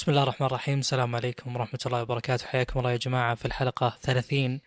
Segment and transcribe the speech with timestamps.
[0.00, 0.78] بسم الله الرحمن الرحيم.
[0.78, 2.46] السلام عليكم ورحمة الله وبركاته.
[2.46, 4.60] حياكم الله يا جماعة في الحلقة 30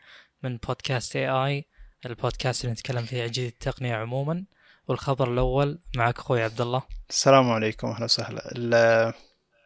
[0.44, 1.66] من بودكاست اي اي
[2.06, 4.44] البودكاست اللي نتكلم فيه عن التقنية عموما.
[4.88, 6.84] والخبر الأول معك أخوي عبد الله.
[7.10, 7.88] السلام عليكم.
[7.88, 8.52] أهلا وسهلا.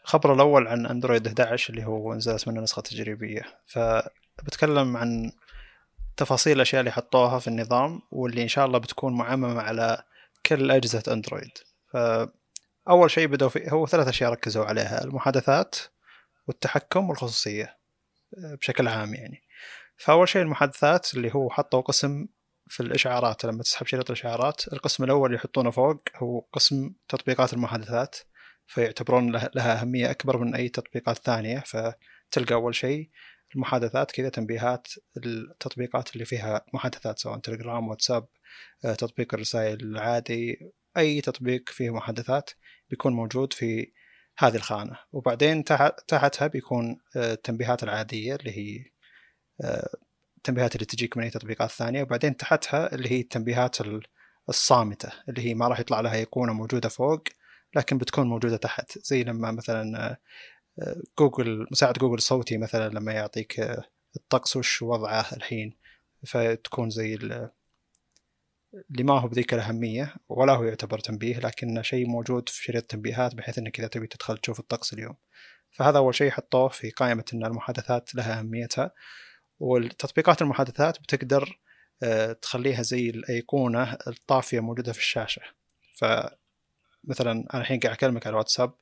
[0.05, 3.41] الخبر الأول عن أندرويد 11 اللي هو نزلت منه نسخة تجريبية.
[3.65, 5.31] فبتكلم عن
[6.17, 10.03] تفاصيل الأشياء اللي حطوها في النظام واللي إن شاء الله بتكون معممة على
[10.45, 11.51] كل أجهزة أندرويد.
[12.89, 15.75] أول شيء بدأوا فيه هو ثلاث أشياء ركزوا عليها المحادثات
[16.47, 17.77] والتحكم والخصوصية
[18.37, 19.41] بشكل عام يعني.
[19.97, 22.27] فأول شيء المحادثات اللي هو حطوا قسم
[22.67, 28.15] في الإشعارات لما تسحب شريط الإشعارات القسم الأول اللي يحطونه فوق هو قسم تطبيقات المحادثات
[28.67, 33.09] فيعتبرون لها أهمية أكبر من أي تطبيقات ثانية فتلقى أول شيء
[33.55, 38.27] المحادثات كذا تنبيهات التطبيقات اللي فيها محادثات سواء تليجرام واتساب
[38.81, 42.49] تطبيق الرسائل العادي أي تطبيق فيه محادثات.
[42.89, 43.91] بيكون موجود في
[44.37, 44.99] هذه الخانة.
[45.11, 45.63] وبعدين
[46.07, 48.85] تحتها بيكون آه، التنبيهات العادية اللي هي
[49.63, 49.89] آه،
[50.37, 52.03] التنبيهات اللي تجيك من أي تطبيقات ثانية.
[52.03, 53.77] وبعدين تحتها اللي هي التنبيهات
[54.49, 57.23] الصامتة اللي هي ما راح يطلع لها أيقونة موجودة فوق
[57.75, 58.99] لكن بتكون موجودة تحت.
[58.99, 60.17] زي لما مثلا
[60.81, 63.59] آه، جوجل مساعد جوجل صوتي مثلا لما يعطيك
[64.15, 65.73] الطقس وش وضعه الحين.
[66.27, 67.15] فتكون زي
[68.91, 73.35] اللي ما هو بذيك الأهمية ولا هو يعتبر تنبيه لكنه شيء موجود في شريط التنبيهات
[73.35, 75.15] بحيث إنك إذا تبي تدخل تشوف الطقس اليوم.
[75.71, 78.91] فهذا أول شيء حطوه في قائمة أن المحادثات لها أهميتها.
[79.59, 81.59] والتطبيقات المحادثات بتقدر
[82.03, 85.41] آه، تخليها زي الأيقونة الطافية موجودة في الشاشة.
[85.95, 88.73] فمثلا أنا الحين قاعد أكلمك على الواتساب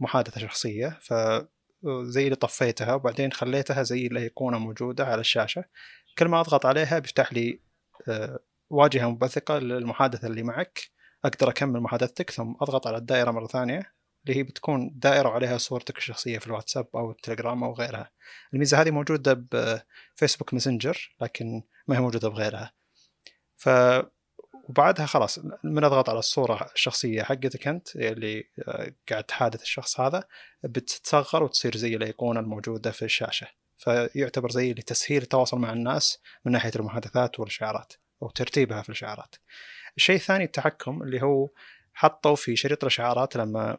[0.00, 5.64] محادثة شخصية فزي اللي طفيتها وبعدين خليتها زي الأيقونة موجودة على الشاشة.
[6.18, 7.60] كل ما أضغط عليها بيفتح لي
[8.08, 8.38] آه،
[8.72, 10.90] واجهة مبثقة للمحادثة اللي معك.
[11.24, 13.92] أقدر أكمل محادثتك ثم أضغط على الدائرة مرة ثانية
[14.24, 18.10] اللي هي بتكون دائرة وعليها صورتك الشخصية في الواتساب أو التليجرام أو غيرها.
[18.54, 22.72] الميزة هذه موجودة بفيسبوك ماسنجر لكن ما هي موجودة بغيرها.
[23.56, 23.68] ف
[24.68, 30.24] وبعدها خلاص من أضغط على الصورة الشخصية حقتك أنت اللي آه، قاعد تحادث الشخص هذا
[30.62, 33.46] بتتصغر وتصير زي الأيقونة الموجودة في الشاشة.
[33.76, 37.92] فيعتبر زي لتسهيل التواصل مع الناس من ناحية المحادثات والإشعارات.
[38.22, 39.34] أو ترتيبها في الإشعارات
[39.96, 41.48] الشيء الثاني التحكم اللي هو
[41.94, 43.78] حطوا في شريط الإشعارات لما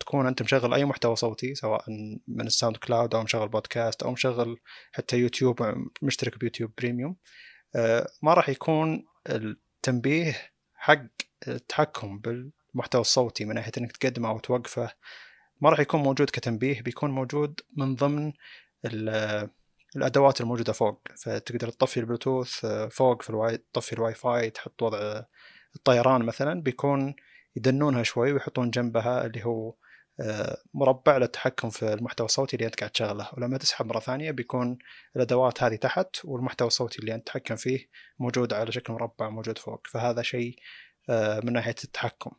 [0.00, 1.84] تكون أنت مشغل أي محتوى صوتي سواء
[2.28, 4.56] من ال SoundCloud أو مشغل بودكاست أو مشغل
[4.92, 7.16] حتى يوتيوب مشترك ب YouTube Premium
[7.76, 10.36] آه، ما راح يكون التنبيه
[10.74, 11.06] حق
[11.48, 14.90] التحكم بالمحتوى الصوتي من ناحية أنك تقدمه أو توقفه.
[15.60, 18.32] ما راح يكون موجود كتنبيه بيكون موجود من ضمن
[19.96, 24.82] الأدوات الموجودة فوق فتقدر تطفي البلوتوث آه، فوق في ال Wi- تطفي الواي فاي تحط
[24.82, 25.22] وضع
[25.76, 27.14] الطيران مثلا بيكون
[27.56, 29.74] يدنونها شوي ويحطون جنبها اللي هو
[30.20, 33.28] آه، مربع للتحكم في المحتوى الصوتي اللي أنت قاعد تشغله.
[33.32, 34.78] ولما تسحب مرة ثانية بيكون
[35.16, 39.86] الأدوات هذه تحت والمحتوى الصوتي اللي أنت تتحكم فيه موجود على شكل مربع موجود فوق.
[39.86, 40.56] فهذا شيء
[41.10, 42.30] آه، من ناحية التحكم.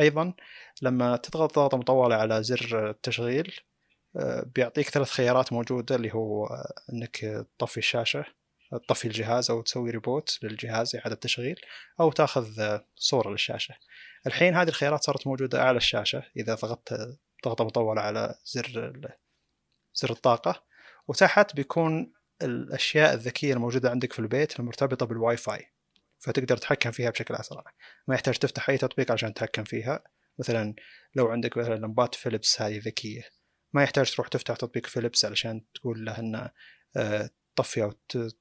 [0.00, 0.34] أيضا
[0.82, 3.60] لما تضغط ضغطه مطولة على زر التشغيل
[4.54, 6.48] بيعطيك ثلاث خيارات موجودة اللي هو
[6.92, 8.24] إنك تطفي الشاشة
[8.70, 11.60] تطفي الجهاز أو تسوي ريبوت للجهاز إعادة تشغيل
[12.00, 13.74] أو تأخذ صورة للشاشة.
[14.26, 18.92] الحين هذه الخيارات صارت موجودة اعلى الشاشة إذا ضغطت ضغطة مطولة على زر
[19.94, 20.62] زر الطاقة.
[21.08, 22.12] وتحت بيكون
[22.42, 25.66] الأشياء الذكية الموجودة عندك في البيت المرتبطة بالواي فاي
[26.18, 27.64] فتقدر تتحكم فيها بشكل أسرع.
[28.08, 30.04] ما يحتاج تفتح أي تطبيق عشان تتحكم فيها.
[30.38, 30.74] مثلا
[31.14, 33.22] لو عندك مثلا لمبات فيليبس هذه ذكية.
[33.72, 36.50] ما يحتاج تروح تفتح تطبيق فيليبس علشان تقول له إنه
[36.96, 37.92] آه، طفي أو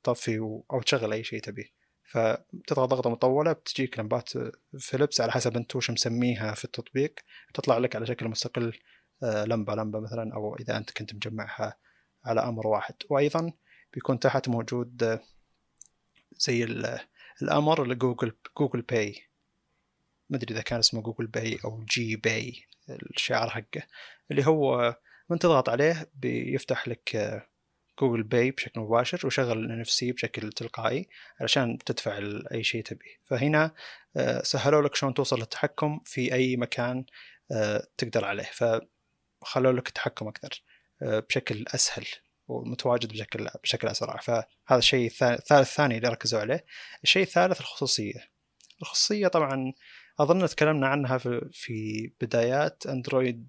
[0.04, 0.40] تطفي
[0.72, 1.76] أو تشغل أي شيء تبيه.
[2.12, 4.30] فتضغط ضغطة مطولة بتجيك لمبات
[4.80, 7.16] فيليبس على حسب أنت وش مسميها في التطبيق.
[7.54, 8.74] تطلع لك على شكل مستقل
[9.24, 11.78] آه، لمبة لمبة مثلا أو إذا أنت كنت مجمعها
[12.26, 12.96] على أمر واحد.
[13.10, 13.52] وأيضا
[13.94, 15.20] بيكون تحت موجود آه،
[16.38, 16.64] زي
[17.42, 19.22] الأمر ل Google Google Pay.
[20.30, 23.82] ما أدري إذا كان اسمه Google Pay أو G Pay الشعار حقه
[24.32, 24.96] اللي هو
[25.30, 27.18] من تضغط عليه بيفتح لك
[28.00, 31.10] Google Pay بشكل مباشر وشغل ال NFC بشكل تلقائي
[31.42, 32.20] علشان تدفع
[32.52, 33.20] أي شيء تبيه.
[33.24, 33.76] فهنا
[34.18, 37.06] آه، سهلوا لك شلون توصل للتحكم في أي مكان
[37.52, 38.50] آه، تقدر عليه.
[38.54, 40.64] فخلوا لك التحكم أكثر
[41.02, 42.06] آه، بشكل أسهل
[42.48, 44.18] ومتواجد بشكل بشكل أسرع.
[44.18, 44.46] فهذا
[44.78, 46.66] الشيء الثالث الثاني اللي ركزوا عليه.
[47.04, 48.30] الشيء الثالث الخصوصية.
[48.82, 49.74] الخصوصية طبعا
[50.20, 51.18] أظن تكلمنا عنها
[51.52, 53.48] في بدايات أندرويد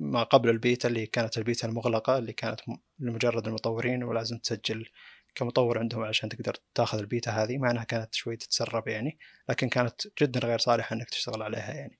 [0.00, 2.60] ما قبل البيتا اللي كانت البيتا المغلقة اللي كانت
[2.98, 4.86] لمجرد المطورين ولازم تسجل
[5.34, 7.58] كمطور عندهم عشان تقدر تاخذ البيتا هذه.
[7.58, 9.18] مع انها كانت شوي تتسرب يعني
[9.48, 11.98] لكن كانت جدا غير صالحة إنك تشتغل عليها يعني.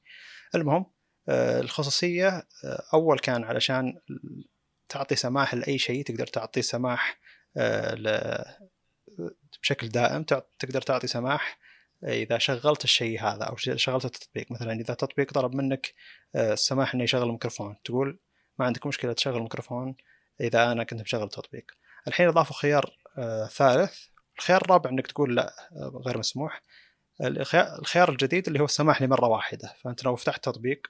[0.55, 0.87] المهم
[1.29, 4.01] آه، الخصوصية آه، أول كان علشان
[4.89, 7.19] تعطي سماح لأي شيء تقدر تعطي سماح
[9.63, 10.23] بشكل دائم
[10.59, 11.59] تقدر تعطي سماح
[12.05, 15.95] إذا شغلت الشيء هذا أو شغلت التطبيق مثلا إذا تطبيق طلب منك
[16.37, 18.19] السماح إنه يشغل الميكروفون تقول
[18.59, 19.97] ما عندك مشكلة تشغل الميكروفون
[20.41, 21.71] إذا أنا كنت مشغل تطبيق.
[22.09, 22.97] الحين أضافوا خيار
[23.51, 24.07] ثالث.
[24.39, 25.53] الخيار الرابع إنك تقول لا
[26.07, 26.63] غير مسموح.
[27.21, 29.75] الخيار الجديد اللي هو السماح لمره واحدة.
[29.83, 30.87] فأنت لو فتحت تطبيق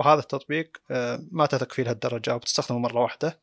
[0.00, 3.40] وهذا التطبيق آه، ما تثق فيه لهالدرجة أو بتستخدمه مرة واحدة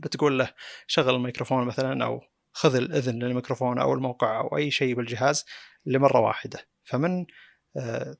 [0.00, 0.54] بتقول له
[0.86, 5.44] شغل الميكروفون مثلا أو خذ الإذن للميكروفون أو الموقع أو أي شيء بالجهاز
[5.86, 6.66] لمرة واحدة.
[6.84, 7.26] فمن
[7.76, 8.16] آه،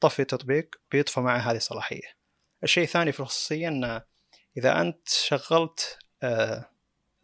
[0.00, 2.24] طفي التطبيق بيطفى معه هذه الصلاحية.
[2.62, 4.00] الشيء الثاني في الخصوصية إن
[4.56, 6.70] إذا أنت شغلت آه،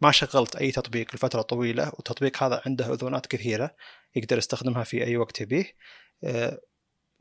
[0.01, 3.75] ما شغلت أي تطبيق لفترة طويلة والتطبيق هذا عنده أذونات كثيرة
[4.15, 5.75] يقدر يستخدمها في أي وقت يبيه
[6.23, 6.61] آه،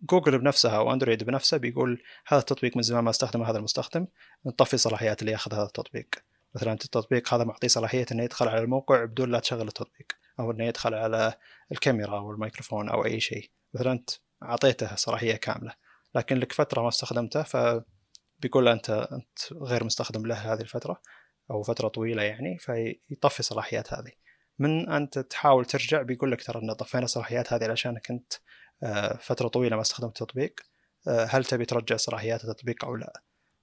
[0.03, 4.07] جوجل بنفسها أو أندرويد بنفسه بيقول هذا التطبيق من زمان ما استخدمه هذا المستخدم
[4.47, 6.09] نطفي صلاحيات اللي ياخذ هذا التطبيق.
[6.55, 10.65] مثلا التطبيق هذا معطيه صلاحية إنه يدخل على الموقع بدون لا تشغل التطبيق أو إنه
[10.65, 11.35] يدخل على
[11.73, 13.51] الكاميرا أو الميكروفون أو أي شيء.
[13.75, 14.11] مثلا أنت
[14.43, 15.75] أعطيته صلاحية كاملة
[16.15, 21.01] لكن لك فترة ما استخدمته فبيقول أنت أنت غير مستخدم له هذه الفترة
[21.51, 24.13] أو فترة طويلة يعني فيطفي الصلاحيات هذه.
[24.59, 28.33] من أنت تحاول ترجع بيقول لك ترى إن طفينا الصلاحيات هذه علشانك انت
[28.83, 30.61] آه، فترة طويلة ما استخدمت التطبيق
[31.09, 33.23] آه، هل تبي ترجع صلاحيات التطبيق أو لا؟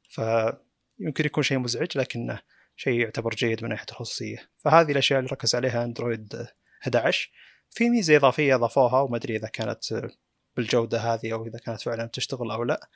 [0.10, 2.42] فيمكن يكون شيء مزعج لكنه
[2.78, 4.50] شيء يعتبر جيد من ناحية الخصوصية.
[4.58, 6.48] فهذه الأشياء اللي ركز عليها Android
[6.84, 7.32] 11
[7.70, 10.10] في ميزة إضافية أضافوها وما أدري إذا كانت
[10.58, 12.90] بالجودة هذه أو إذا كانت فعلا تشتغل أو لا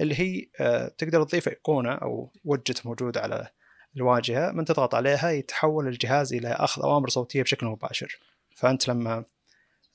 [0.00, 3.48] اللي هي آه، تقدر تضيف إيقونة أو وجت موجود على
[3.96, 8.18] الواجهة من تضغط عليها يتحول الجهاز إلى أخذ أوامر صوتية بشكل مباشر.
[8.56, 9.24] فأنت لما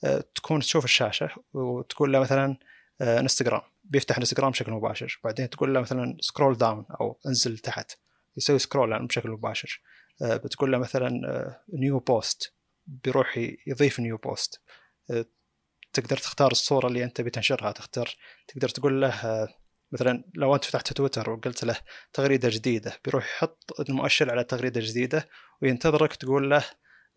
[0.04, 2.56] آه، تكون تشوف الشاشة وتقول له مثلا
[3.00, 7.92] انستغرام آه، بيفتح انستغرام بشكل مباشر بعدين تقول له مثلا scroll down أو انزل تحت.
[8.36, 9.82] يسوي scroll بشكل مباشر.
[10.22, 11.10] آه، بتقول له مثلا
[11.72, 12.54] new post
[12.86, 14.60] بيروح يضيف new post
[15.92, 18.08] تقدر تختار الصورة اللي أنت بتنشرها تختار
[18.48, 19.48] تقدر تقول له
[19.92, 21.76] مثلا لو أنت فتحت تويتر وقلت له
[22.12, 22.92] تغريدة جديدة.
[23.04, 25.28] بيروح يحط المؤشر على تغريدة جديدة
[25.62, 26.64] وينتظرك تقول له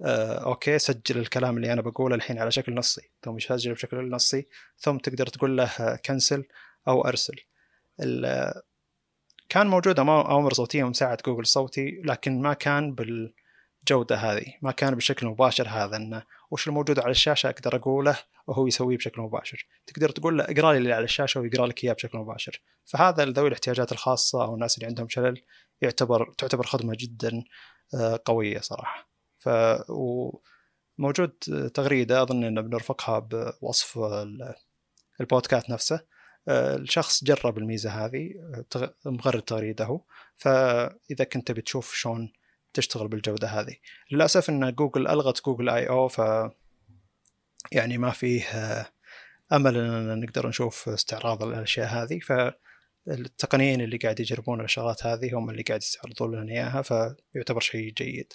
[0.06, 3.12] آه okay سجل الكلام اللي أنا بقوله الحين على شكل نصي.
[3.24, 4.48] ثم يسجل بشكل نصي.
[4.78, 6.46] ثم تقدر تقول له cancel
[6.88, 7.36] أو أرسل.
[9.54, 13.34] كان موجود اوامر صوتيه مساعد جوجل صوتي لكن ما كان بال
[13.80, 18.68] الجودة هذه ما كان بشكل مباشر هذا إنه وش الموجود على الشاشة أقدر أقوله وهو
[18.68, 19.68] يسويه بشكل مباشر.
[19.88, 22.62] تقدر تقول له اقرأ لي اللي على الشاشة ويقرا لك إياه بشكل مباشر.
[22.86, 25.42] فهذا لذوي الاحتياجات الخاصة أو الناس اللي عندهم شلل
[25.82, 27.44] يعتبر تعتبر خدمة جدا
[27.96, 29.10] آه، قوية صراحة.
[29.40, 29.50] ف
[30.98, 31.30] موجود
[31.74, 34.00] تغريدة أظن أن بنرفقها بوصف
[35.22, 36.13] البودكاست نفسه.
[36.48, 38.30] الشخص جرب الميزة هذه
[38.76, 40.00] آه، مغرد تغريده.
[40.38, 42.34] فإذا كنت بتشوف شلون
[42.74, 43.76] تشتغل بالجودة هذه.
[44.12, 46.22] للأسف إن جوجل ألغت Google I/O ف
[47.72, 48.86] يعني ما فيه آه،
[49.54, 52.20] أمل إن نقدر نشوف استعراض الأشياء هذه.
[52.20, 58.34] فالتقنيين اللي قاعد يجربون الشغلات هذه هم اللي قاعد يستعرضون لنا إياها فيعتبر شيء جيد.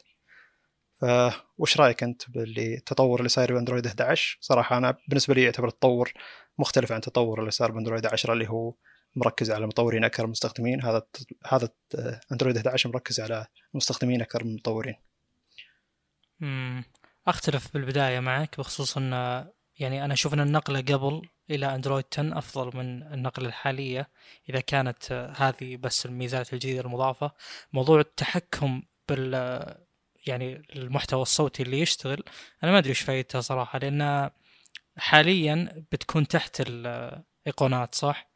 [1.00, 5.68] فوش رأيك أنت باللي التطور اللي صاير ب Android 11 صراحة أنا بالنسبة لي يعتبر
[5.68, 6.12] التطور
[6.58, 8.74] مختلف عن التطور اللي صار بأندرويد 10 اللي هو
[9.16, 10.82] مركز على مطورين أكثر من مستخدمين.
[10.84, 11.02] هذا
[11.46, 11.68] هذا
[12.32, 14.94] أندرويد 11 مركز على مستخدمين أكثر من مطورين.
[16.42, 16.84] امم
[17.26, 19.12] أختلف بالبداية معك بخصوص إن
[19.78, 24.08] يعني أنا أشوف إن النقلة قبل إلى أندرويد 10 أفضل من النقلة الحالية
[24.48, 27.32] إذا كانت هذه بس الميزات الجديدة المضافة.
[27.72, 29.34] موضوع التحكم بال
[30.28, 32.22] يعني المحتوى الصوتي اللي يشتغل
[32.64, 34.30] أنا ما أدري إيش فائدته صراحة لأن
[34.96, 38.30] حاليا بتكون تحت الإيقونات صح؟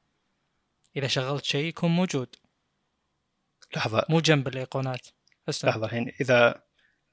[0.97, 2.37] إذا شغلت شيء يكون موجود.
[3.77, 4.05] لحظة.
[4.09, 5.09] مو جنب الإيقونات.
[5.49, 5.71] أسلم.
[5.71, 6.63] لحظة الحين اذا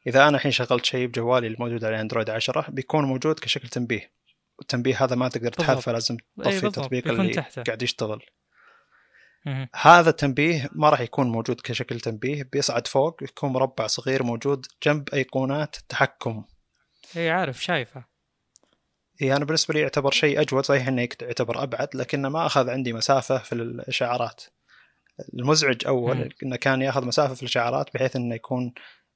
[0.07, 4.13] إذا أنا الحين شغلت شيء بجوالي الموجود على أندرويد 10 بيكون موجود كشكل تنبيه.
[4.57, 7.63] والتنبيه هذا ما تقدر تحذفه لازم تطفي التطبيق اللي تحته.
[7.63, 8.21] قاعد يشتغل.
[9.75, 15.09] هذا التنبيه ما راح يكون موجود كشكل تنبيه بيصعد فوق يكون مربع صغير موجود جنب
[15.09, 16.43] أيقونات التحكم
[17.17, 18.05] اي عارف شايفه.
[19.21, 22.93] إي أنا بالنسبة لي يعتبر شيء أجود صحيح إنه يعتبر أبعد لكنه ما أخذ عندي
[22.93, 24.43] مسافة في الإشعارات.
[25.33, 28.73] المزعج أول إنه كان يأخذ مسافة في الإشعارات بحيث إنه يكون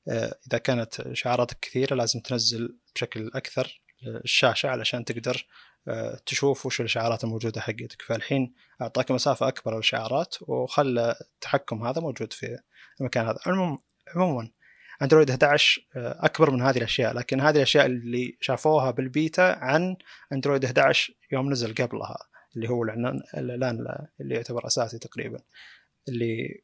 [0.07, 5.72] آه، إذا كانت إشعاراتك كثيرة لازم تنزل بشكل أكثر الشاشة علشان تقدر آه،
[6.25, 8.01] تشوف وش الإشعارات الموجودة حقتك.
[8.01, 12.59] فالحين أعطاك مسافة أكبر للإشعارات وخلى التحكم هذا موجود في
[13.01, 13.39] المكان هذا.
[14.15, 14.49] عموما
[15.01, 19.95] Android 11 آه، أكبر من هذه الأشياء لكن هذه الأشياء اللي شافوها بالبيتا عن
[20.33, 22.17] Android 11 يوم نزل قبلها
[22.55, 25.39] اللي هو الإعلان اللي يعتبر أساسي تقريبا
[26.07, 26.63] اللي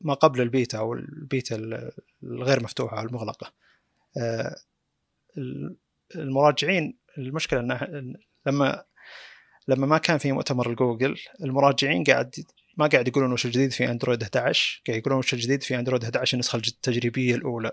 [0.00, 1.56] ما قبل البيتا أو البيتا
[2.22, 3.52] الغير مفتوحة أو المغلقة.
[4.18, 4.56] آه،
[6.16, 7.88] المراجعين المشكلة أنه
[8.46, 8.84] لما
[9.68, 12.34] لما ما كان في مؤتمر الجوجل المراجعين قاعد
[12.76, 16.34] ما قاعد يقولون وش الجديد في أندرويد 11 قاعد يقولون وش الجديد في أندرويد 11
[16.34, 17.72] النسخة التجريبية الأولى.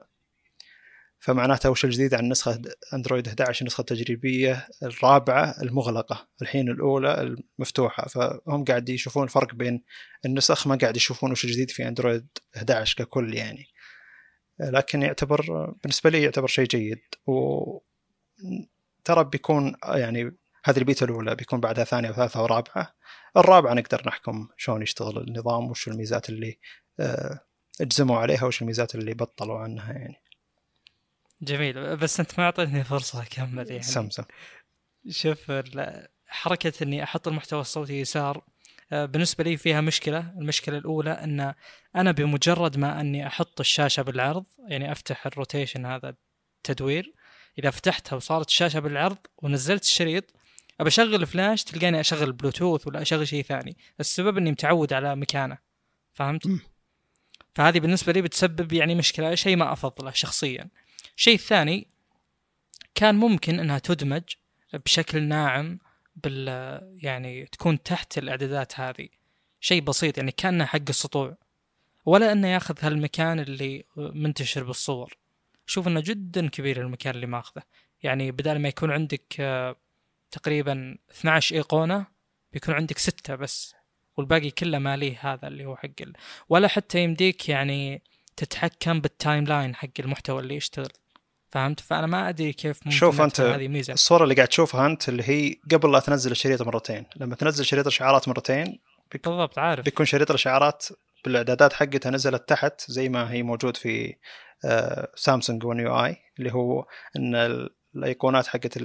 [1.19, 2.61] فمعناته وش الجديد عن نسخه
[2.93, 8.07] أندرويد 11 النسخة التجريبية الرابعة المغلقة الحين الأولى المفتوحة.
[8.07, 9.83] فهم قاعد يشوفون الفرق بين
[10.25, 13.65] النسخ ما قاعد يشوفون وش الجديد في أندرويد 11 ككل يعني.
[14.59, 16.99] لكن يعتبر بالنسبة لي يعتبر شيء جيد.
[17.27, 17.77] و
[19.03, 22.95] ترى بيكون يعني هذه البيتا الأولى بيكون بعدها ثانية وثالثة ورابعة.
[23.37, 26.59] الرابعة نقدر نحكم شلون يشتغل النظام وش الميزات اللي
[26.99, 27.39] آه،
[27.81, 30.21] أجزموا عليها وش الميزات اللي بطلوا عنها يعني.
[31.41, 31.97] جميل.
[31.97, 33.83] بس أنت ما أعطيتني فرصة أكمل يعني.
[33.83, 34.23] سمسم
[35.09, 35.51] شوف
[36.27, 38.43] حركة إني أحط المحتوى الصوتي يسار
[38.91, 40.33] آه، بالنسبة لي فيها مشكلة.
[40.37, 41.53] المشكلة الأولى أن
[41.95, 46.15] أنا بمجرد ما أني أحط الشاشة بالعرض يعني أفتح ال rotation هذا
[46.57, 47.13] التدوير
[47.59, 50.33] إذا فتحتها وصارت الشاشة بالعرض ونزلت الشريط
[50.79, 53.77] ابى أشغل فلاش تلقاني أشغل بلوتوث ولا أشغل شيء ثاني.
[53.99, 55.57] السبب إني متعود على مكانه.
[56.11, 56.59] فهمت؟ م.
[57.53, 60.67] فهذه بالنسبة لي بتسبب يعني مشكلة شيء ما أفضله شخصيا.
[61.17, 61.87] الشيء الثاني
[62.95, 64.23] كان ممكن إنها تدمج
[64.73, 65.79] بشكل ناعم
[66.15, 66.47] بال
[67.03, 69.07] يعني تكون تحت الإعدادات هذه.
[69.59, 71.37] شيء بسيط يعني كانه حق السطوع.
[72.05, 75.17] ولا إنه ياخذ هالمكان اللي منتشر بالصور.
[75.65, 77.63] شوف إنه جدا كبير المكان اللي ماخذه.
[78.03, 79.23] يعني بدل ما يكون عندك
[80.31, 82.05] تقريبا 12 إيقونة
[82.53, 83.75] بيكون عندك ستة بس
[84.17, 86.13] والباقي كله مالي هذا اللي هو حق ال...
[86.49, 88.01] ولا حتى يمديك يعني
[88.35, 90.91] تتحكم بال timeline حق المحتوى اللي يشتغل.
[91.49, 95.09] فهمت؟ فأنا ما أدري كيف ممكن شوف أنت هذه ميزه الصورة اللي قاعد تشوفها أنت
[95.09, 97.05] اللي هي قبل لا تنزل الشريط مرتين.
[97.15, 98.79] لما تنزل شريط الاشعارات مرتين
[99.11, 99.27] بيك...
[99.27, 99.85] بالضبط عارف.
[99.85, 100.85] بيكون شريط الاشعارات
[101.25, 104.15] بالإعدادات حقتها نزلت تحت زي ما هي موجود في
[105.15, 107.35] سامسونج ون يو اي اللي هو إن
[107.95, 108.77] الأيقونات حقت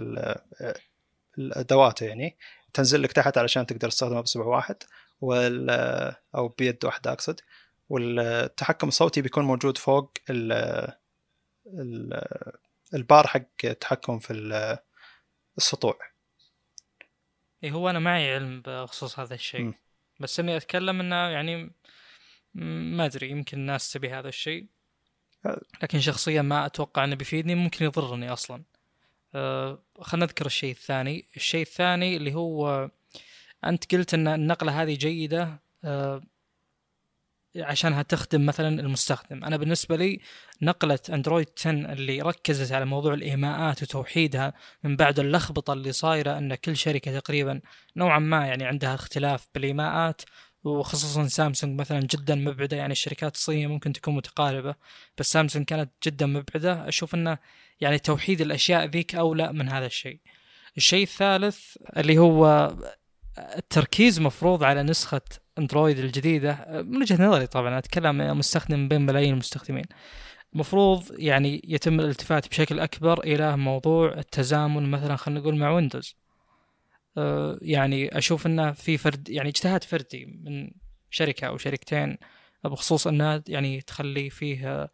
[1.38, 2.38] الأدوات يعني
[2.72, 4.76] تنزل لك تحت علشان تقدر تستخدمها بصبع واحد
[5.20, 5.70] وال
[6.34, 7.40] أو بيد واحدة أقصد.
[7.88, 10.52] والتحكم الصوتي بيكون موجود فوق ال
[11.66, 12.22] ال
[12.94, 14.32] البار حق التحكم في
[15.58, 15.98] السطوع.
[17.64, 19.64] اي هو أنا معي علم بخصوص هذا الشيء.
[19.64, 19.74] م.
[20.20, 21.74] بس إني أتكلم إنه يعني
[22.54, 24.66] ما أدري يمكن الناس تبي هذا الشيء.
[25.82, 28.62] لكن شخصيا ما أتوقع إنه بيفيدني ممكن يضرني أصلا.
[29.34, 31.24] آه خلينا نذكر الشيء الثاني.
[31.36, 32.90] الشيء الثاني اللي هو
[33.64, 36.22] أنت قلت إن النقلة هذه جيدة آه
[37.56, 39.44] عشانها تخدم مثلا المستخدم.
[39.44, 40.20] أنا بالنسبة لي
[40.62, 44.52] نقلة أندرويد 10 اللي ركزت على موضوع الإيماءات وتوحيدها
[44.84, 47.60] من بعد اللخبطة اللي صايرة إن كل شركة تقريبا
[47.96, 50.22] نوعا ما يعني عندها اختلاف بالإيماءات
[50.66, 54.74] وخصوصا سامسونج مثلا جدا مبعدة يعني الشركات الصينية ممكن تكون متقاربة
[55.18, 56.88] بس سامسونج كانت جدا مبعدة.
[56.88, 57.38] أشوف إنه
[57.80, 60.20] يعني توحيد الأشياء ذيك أولى من هذا الشيء.
[60.76, 62.72] الشيء الثالث اللي هو
[63.38, 65.20] التركيز مفروض على نسخة
[65.58, 66.66] أندرويد الجديدة.
[66.68, 69.84] من وجهة نظري طبعا أتكلم مستخدم بين ملايين المستخدمين.
[70.54, 76.16] المفروض يعني يتم الالتفات بشكل أكبر إلى موضوع التزامن مثلا خلينا نقول مع Windows
[77.62, 80.70] يعني أشوف إنه في فرد يعني اجتهاد فردي من
[81.10, 82.18] شركة أو شركتين
[82.64, 84.90] بخصوص انها يعني تخلي فيه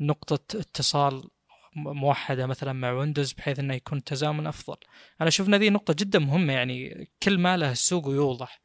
[0.00, 1.30] نقطة اتصال
[1.76, 4.76] موحدة مثلا مع Windows بحيث إنه يكون تزامن أفضل.
[5.20, 8.60] أنا أشوف إن هذه نقطة جدا مهمة يعني كل ما له السوق ويوضح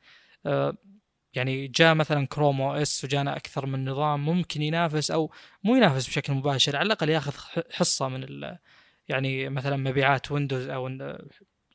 [0.46, 0.78] أه،
[1.34, 5.32] يعني جاء مثلا Chrome OS وجانا أكثر من نظام ممكن ينافس أو
[5.64, 7.34] مو ينافس بشكل مباشر على الأقل ياخذ
[7.72, 8.26] حصة من
[9.08, 10.88] يعني مثلا مبيعات Windows أو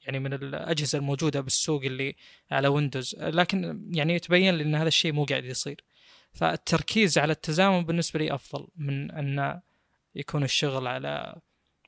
[0.09, 2.17] يعني من الأجهزة الموجودة بالسوق اللي
[2.50, 5.85] على Windows لكن يعني يتبين لي إن هذا الشيء مو قاعد يصير.
[6.33, 9.61] فالتركيز على التزامن بالنسبة لي أفضل من أن
[10.15, 11.41] يكون الشغل على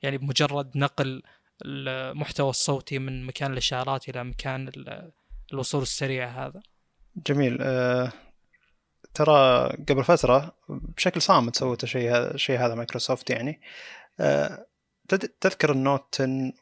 [0.03, 1.23] يعني بمجرد نقل
[1.65, 4.73] المحتوى الصوتي من مكان الإشارات إلى مكان
[5.53, 6.61] الوصول السريع هذا.
[7.27, 7.59] جميل.
[7.61, 8.13] أه
[9.15, 13.61] ترى قبل فترة بشكل صامت سوت الشيء هذا الشيء هذا مايكروسوفت يعني.
[14.21, 14.67] أه
[15.41, 16.53] تذكر ال Note 10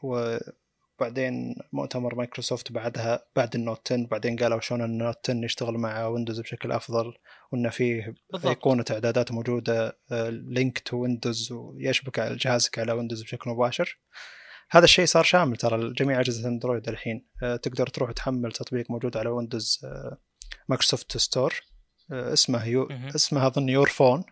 [0.99, 5.77] وبعدين مؤتمر مايكروسوفت بعدها بعد ال Note 10 بعدين قالوا شلون ال Note 10 يشتغل
[5.77, 7.13] مع Windows بشكل أفضل
[7.51, 8.15] وإن فيه
[8.45, 13.99] أيقونة اعدادات موجودة Link to Windows ويشبك على جهازك على Windows بشكل مباشر.
[14.71, 17.27] هذا الشيء صار شامل ترى لجميع أجهزة Android الحين.
[17.43, 19.85] آه، تقدر تروح تحمل تطبيق موجود على Windows
[20.69, 21.61] Microsoft Store
[22.11, 24.23] اسمه you اسمه أظن Your Phone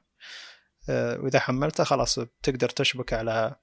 [0.89, 3.55] آه، وإذا حملته خلاص تقدر تشبك على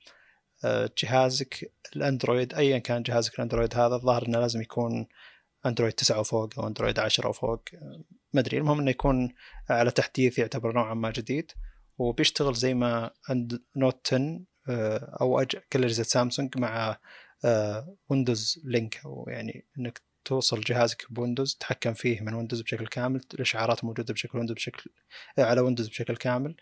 [0.99, 5.07] جهازك ال Android ايا كان جهازك ال Android هذا الظاهر إنه لازم يكون
[5.67, 7.63] Android 9 وفوق أو Android 10 وفوق
[8.33, 8.59] ما أدري.
[8.59, 9.35] المهم إنه يكون
[9.71, 11.53] على تحديث يعتبر نوعا ما جديد
[11.99, 14.41] وبيشتغل زي ما عند Note 10
[15.21, 15.57] أو أج...
[15.73, 16.99] كل اجهزه سامسونج مع
[18.09, 23.21] Windows link أو يعني إنك توصل جهازك ب Windows تتحكم فيه من Windows بشكل كامل
[23.35, 24.91] الإشعارات موجودة بشكل Windows بشكل
[25.39, 26.57] على Windows بشكل كامل.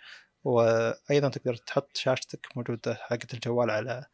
[0.45, 4.07] وأيضا تقدر تحط شاشتك موجودة حقت الجوال على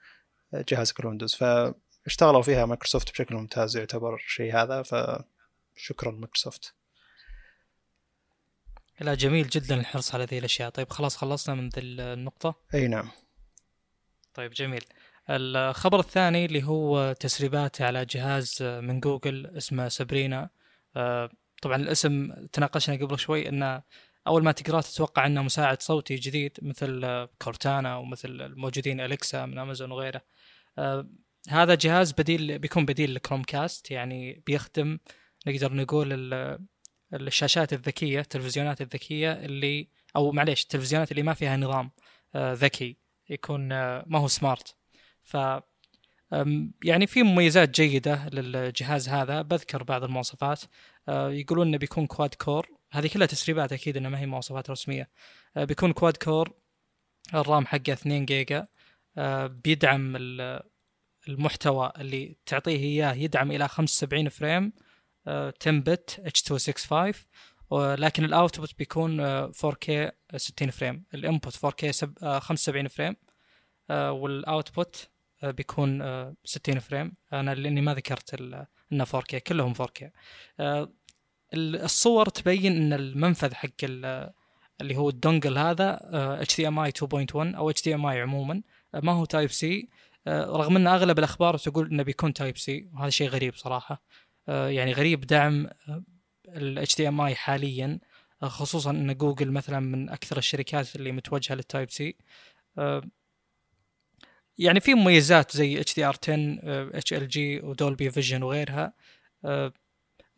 [0.54, 6.74] جهازك ال Windows فاشتغلوا فيها مايكروسوفت بشكل ممتاز يعتبر شيء هذا فشكرا مايكروسوفت.
[9.00, 10.70] لا جميل جدا الحرص على ذي الأشياء.
[10.70, 13.10] طيب خلاص خلصنا من ذي النقطة؟ أي نعم.
[14.34, 14.84] طيب جميل.
[15.30, 20.50] الخبر الثاني اللي هو تسريبات على جهاز من جوجل اسمه سابرينا.
[20.96, 21.30] آه،
[21.62, 23.82] طبعا الاسم تناقشنا قبل شوي إنه
[24.28, 29.90] أول ما تقراه تتوقع إنه مساعد صوتي جديد مثل كورتانا ومثل الموجودين أليكسا من أمازون
[29.92, 30.22] وغيره.
[30.78, 31.08] آه،
[31.48, 34.98] هذا جهاز بديل بيكون بديل لكروم كاست يعني بيخدم
[35.46, 36.08] نقدر نقول
[37.12, 41.90] الشاشات الذكية التلفزيونات الذكية اللي أو معليش التلفزيونات اللي ما فيها نظام
[42.34, 42.96] آه، ذكي
[43.30, 43.68] يكون
[44.06, 44.76] ما هو smart
[45.22, 45.36] ف
[46.84, 50.62] يعني في مميزات جيدة للجهاز هذا بذكر بعض المواصفات.
[51.08, 55.10] يقولون إنه بيكون quad core هذه كلها تسريبات أكيد انها ما هي مواصفات رسمية.
[55.56, 56.52] أه، بيكون quad core
[57.34, 58.66] ال RAM حقه 2 جيجا.
[59.18, 60.16] أه، بيدعم
[61.28, 64.72] المحتوى اللي تعطيه إياه يدعم إلى 75 frame
[65.26, 67.14] 10 bit H.265
[67.70, 69.20] ولكن ال output بيكون
[69.52, 71.04] 4K 60 frame.
[71.14, 71.90] ال input 4K
[72.38, 73.16] 75 frame.
[73.90, 75.08] وال output
[75.42, 76.02] آه، بيكون
[76.44, 77.12] 60 آه، frame.
[77.32, 78.34] أنا لأني ما ذكرت
[78.92, 80.10] إنه 4K كلهم 4K
[80.60, 80.92] آه،
[81.54, 83.84] الصور تبين إن المنفذ حق
[84.80, 85.98] اللي هو ال dongle هذا
[86.44, 88.62] HDMI 2.1 أو HDMI عموما.
[88.94, 89.88] ما هو Type-C
[90.28, 94.02] رغم إن أغلب الأخبار تقول إنه بيكون Type-C وهذا شيء غريب صراحة.
[94.48, 95.68] يعني غريب دعم
[96.48, 97.98] ال HDMI حاليا
[98.42, 102.16] خصوصا إن جوجل مثلا من أكثر الشركات اللي متوجهة لل Type-C
[104.58, 106.58] يعني في مميزات زي اتش دي ار 10
[106.98, 108.92] اتش ال جي ودولبي فيجن وغيرها.
[109.44, 109.72] آه،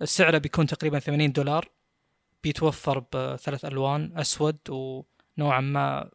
[0.04, 1.68] سعره بيكون تقريبا 80 دولار.
[2.42, 6.10] بيتوفر بثلاث ألوان أسود ونوعا ما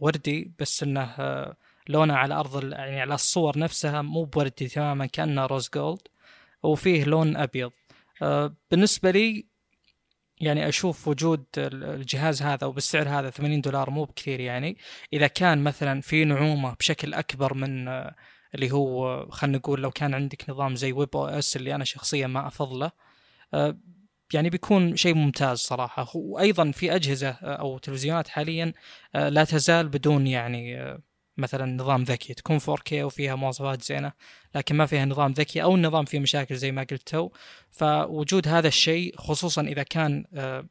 [0.00, 1.56] وردي بس إنه آه،
[1.88, 6.00] لونه على أرض يعني على الصور نفسها مو بوردي تماما كأنه rose gold.
[6.62, 7.72] وفيه لون أبيض.
[8.22, 9.46] آه، بالنسبة لي
[10.40, 14.76] يعني أشوف وجود الجهاز هذا وبالسعر هذا 80 دولار مو بكثير يعني.
[15.12, 17.88] إذا كان مثلا في نعومة بشكل أكبر من
[18.54, 22.86] اللي هو خلينا نقول لو كان عندك نظام زي webOS اللي أنا شخصيا ما أفضله
[22.86, 22.92] آه،
[24.34, 26.06] يعني بيكون شيء ممتاز صراحة.
[26.14, 28.72] وأيضا في أجهزة أو تلفزيونات حاليا
[29.14, 31.02] آه، لا تزال بدون يعني آه،
[31.36, 32.34] مثلا نظام ذكي.
[32.34, 34.12] تكون 4K وفيها مواصفات زينة
[34.54, 37.30] لكن ما فيها نظام ذكي أو النظام فيه مشاكل زي ما قلت تو.
[37.70, 40.68] فوجود هذا الشيء خصوصا إذا كان آه،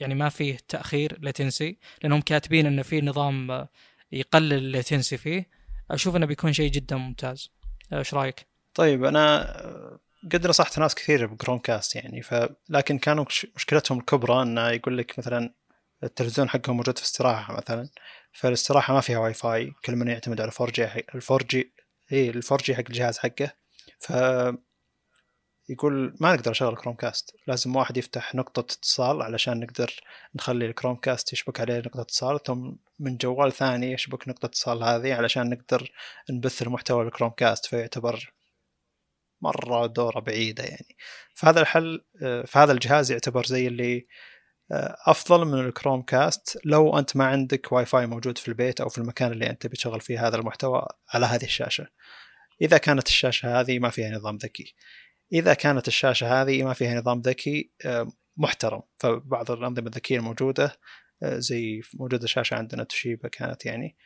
[0.00, 3.68] يعني ما فيه تأخير latency لأنهم كاتبين إنه في نظام آه،
[4.12, 5.48] يقلل ال latency فيه
[5.90, 7.50] أشوف إنه بيكون شيء جدا ممتاز.
[7.92, 9.98] آه، إيش رأيك؟ طيب أنا
[10.32, 12.34] قد نصحت ناس كثير ب Chromecast يعني ف
[12.68, 13.24] لكن كانوا
[13.56, 15.54] مشكلتهم الكبرى إنه يقول لك مثلا
[16.04, 17.88] التلفزيون حقهم موجود في استراحة مثلا
[18.32, 21.74] فالاستراحة ما فيها واي فاي كل من يعتمد على 4 جي ال 4 جي
[22.12, 23.52] اي ال 4 جي حق الجهاز حقه
[23.98, 24.12] ف
[25.68, 29.94] يقول ما نقدر نشغل Chromecast لازم واحد يفتح نقطة اتصال علشان نقدر
[30.34, 35.14] نخلي ال Chromecast يشبك عليه نقطة اتصال ثم من جوال ثاني يشبك نقطة اتصال هذه
[35.14, 35.92] علشان نقدر
[36.30, 38.32] نبث المحتوى ال Chromecast فيعتبر
[39.42, 40.96] مرة دورة بعيدة يعني.
[41.34, 42.04] فهذا الحل
[42.46, 44.06] فهذا الجهاز يعتبر زي اللي
[45.06, 48.98] أفضل من ال Chromecast لو أنت ما عندك واي فاي موجود في البيت أو في
[48.98, 51.86] المكان اللي أنت بتشغل فيه هذا المحتوى على هذه الشاشة.
[52.62, 54.74] إذا كانت الشاشة هذه ما فيها نظام ذكي.
[55.32, 58.82] إذا كانت الشاشة هذه ما فيها نظام ذكي آه، محترم.
[58.98, 60.80] فبعض الأنظمة الذكية الموجودة
[61.22, 63.96] آه، زي موجودة شاشة عندنا توشيبا كانت يعني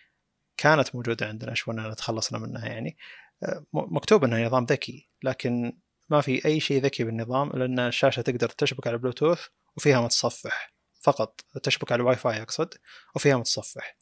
[0.57, 2.97] كانت موجودة عندنا شونا تخلصنا منها يعني
[3.43, 5.12] آه، مكتوب إنها نظام ذكي.
[5.23, 9.41] لكن ما في أي شيء ذكي بالنظام لأن الشاشة تقدر تشبك على بلوتوث
[9.77, 10.73] وفيها متصفح.
[11.03, 12.75] فقط تشبك على الواي فاي أقصد
[13.17, 13.97] وفيها متصفح.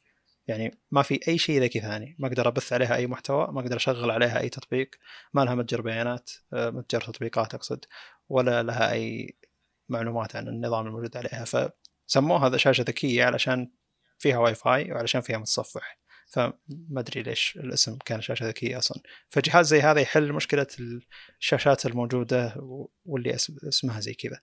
[0.47, 2.17] يعني ما في أي شيء ذكي ثاني.
[2.19, 4.91] ما أقدر أبث عليها أي محتوى ما أقدر أشغل عليها أي تطبيق.
[5.35, 7.85] ما لها متجر بيانات آه، متجر تطبيقات أقصد
[8.29, 9.37] ولا لها أي
[9.89, 11.45] معلومات عن النظام الموجود عليها.
[12.09, 13.71] فسموها شاشة ذكية علشان
[14.19, 16.00] فيها واي فاي وعلشان فيها متصفح.
[16.31, 16.53] فما
[16.97, 19.03] أدري ليش الاسم كان شاشة ذكية أصلا.
[19.29, 20.67] فجهاز زي هذا يحل مشكلة
[21.41, 22.55] الشاشات الموجودة
[23.05, 23.35] واللي
[23.69, 24.41] اسمها زي كذا.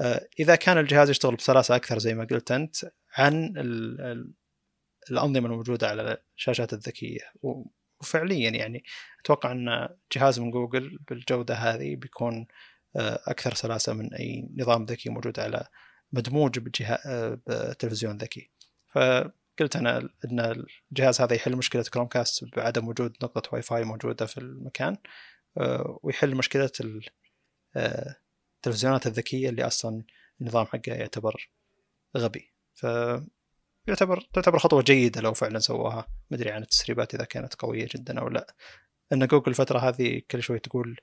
[0.00, 2.76] آه، إذا كان الجهاز يشتغل بسلاسة أكثر زي ما قلت أنت
[3.16, 3.52] عن
[5.10, 7.20] الأنظمة الموجودة على الشاشات الذكية.
[8.00, 8.84] وفعليا يعني
[9.20, 12.46] أتوقع أن جهاز من جوجل بالجودة هذه بيكون
[12.96, 15.66] أكثر سلاسة من أي نظام ذكي موجود على
[16.12, 18.50] مدموج بجهاز بتلفزيون ذكي.
[19.56, 24.38] فقلت أنا إن الجهاز هذا يحل مشكلة Chromecast بعدم وجود نقطة واي فاي موجودة في
[24.38, 24.96] المكان
[26.02, 26.70] ويحل مشكلة
[27.76, 30.04] التلفزيونات الذكية اللي أصلا
[30.40, 31.50] النظام حقها يعتبر
[32.16, 32.52] غبي.
[32.74, 32.86] ف
[33.88, 36.06] يعتبر تعتبر خطوة جيدة لو فعلا سووها.
[36.30, 38.54] مدري عن التسريبات إذا كانت قوية جدا أو لا.
[39.12, 41.00] إن جوجل الفترة هذه كل شوي تقول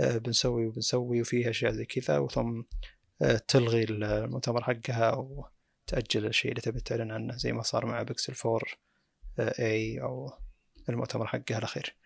[0.00, 2.62] آه، بنسوي وبنسوي وفيها أشياء زي كذا وثم
[3.22, 5.46] آه، تلغي المؤتمر حقها أو
[5.86, 8.60] تأجل الشيء اللي تبي تعلن عنه زي ما صار مع بيكسل 4
[9.40, 10.32] اي أو
[10.88, 11.96] المؤتمر حقها الأخير.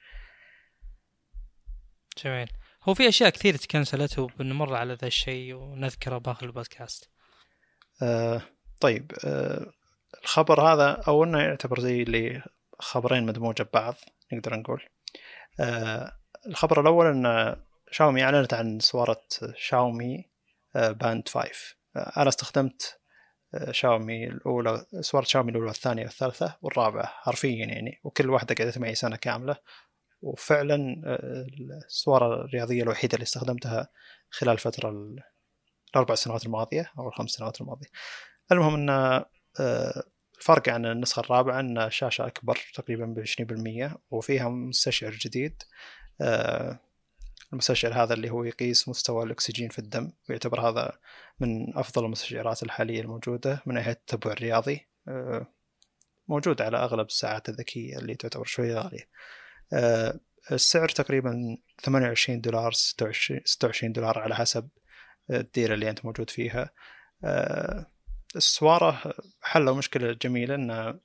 [2.24, 2.50] جميل.
[2.82, 7.10] هو في أشياء كثير تكنسلت وبنمر على ذا الشيء ونذكره بآخر البودكاست.
[8.02, 8.42] آه
[8.80, 9.72] طيب آه
[10.22, 12.42] الخبر هذا أو إنه يعتبر زي اللي
[12.80, 13.94] خبرين مدموجة ببعض
[14.32, 14.88] نقدر نقول.
[15.60, 16.12] آه
[16.46, 17.56] الخبر الأول إن
[17.90, 19.22] شاومي أعلنت عن سواره
[19.56, 20.24] شاومي
[20.76, 21.50] آه باند 5
[21.96, 23.00] آه أنا استخدمت
[23.70, 29.16] شاومي الأولى سواره شاومي الأولى والثانية والثالثة والرابعة حرفيا يعني وكل واحدة قعدت معي سنة
[29.16, 29.56] كاملة.
[30.22, 31.46] وفعلا آه،
[31.86, 33.88] السواره الرياضية الوحيدة اللي استخدمتها
[34.30, 35.14] خلال الفترة
[35.90, 37.88] الأربع سنوات الماضية أو الخمس سنوات الماضية.
[38.52, 38.90] المهم إن
[39.60, 40.02] آه،
[40.38, 45.62] الفرق عن النسخة الرابعة أن الشاشة أكبر تقريبا بعشرين بالمية وفيها مستشعر جديد
[46.20, 46.78] آه،
[47.52, 50.98] المستشعر هذا اللي هو يقيس مستوى الأكسجين في الدم ويعتبر هذا
[51.40, 54.88] من أفضل المستشعرات الحالية الموجودة من ناحية التبع الرياضي.
[55.08, 55.46] آه،
[56.28, 59.08] موجود على أغلب الساعات الذكية اللي تعتبر شوي غالية.
[60.52, 64.68] السعر تقريبا 28 دولار 26 دولار على حسب
[65.30, 66.70] الديرة اللي أنت موجود فيها.
[68.36, 71.00] السوارة حلوا مشكلة جميلة إن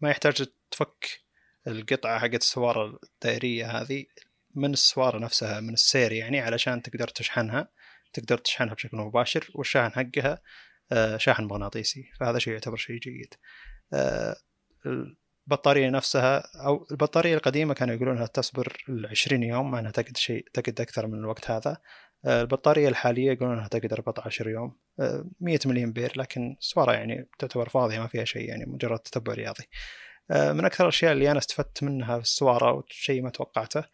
[0.00, 1.24] ما يحتاج تفك
[1.66, 4.06] القطعة حقت السوارة الدائرية هذه.
[4.54, 7.68] من السواره نفسها من السير يعني علشان تقدر تشحنها
[8.14, 10.42] تقدر تشحنها بشكل مباشر والشاحن حقها
[10.92, 12.10] آه، شاحن مغناطيسي.
[12.20, 13.34] فهذا شيء يعتبر شيء جيد.
[13.92, 14.36] آه،
[15.46, 18.76] البطارية نفسها أو البطارية القديمة كانوا يقولونها تصبر
[19.10, 21.76] 20 يوم أنها تقعد شيء تقعد أكثر من الوقت هذا.
[22.24, 24.76] آه، البطارية الحالية يقولون إنها تقدر 14 يوم.
[25.40, 29.34] 100 آه، مليون بير لكن سوارة يعني تعتبر فاضية ما فيها شيء يعني مجرد تتبع
[29.34, 29.64] رياضي.
[30.30, 33.84] من أكثر الأشياء اللي أنا استفدت منها في السوارة وشيء ما توقعته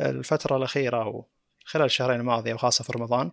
[0.00, 1.28] الفترة الأخيرة أو
[1.64, 3.30] خلال الشهرين الماضية وخاصة في رمضان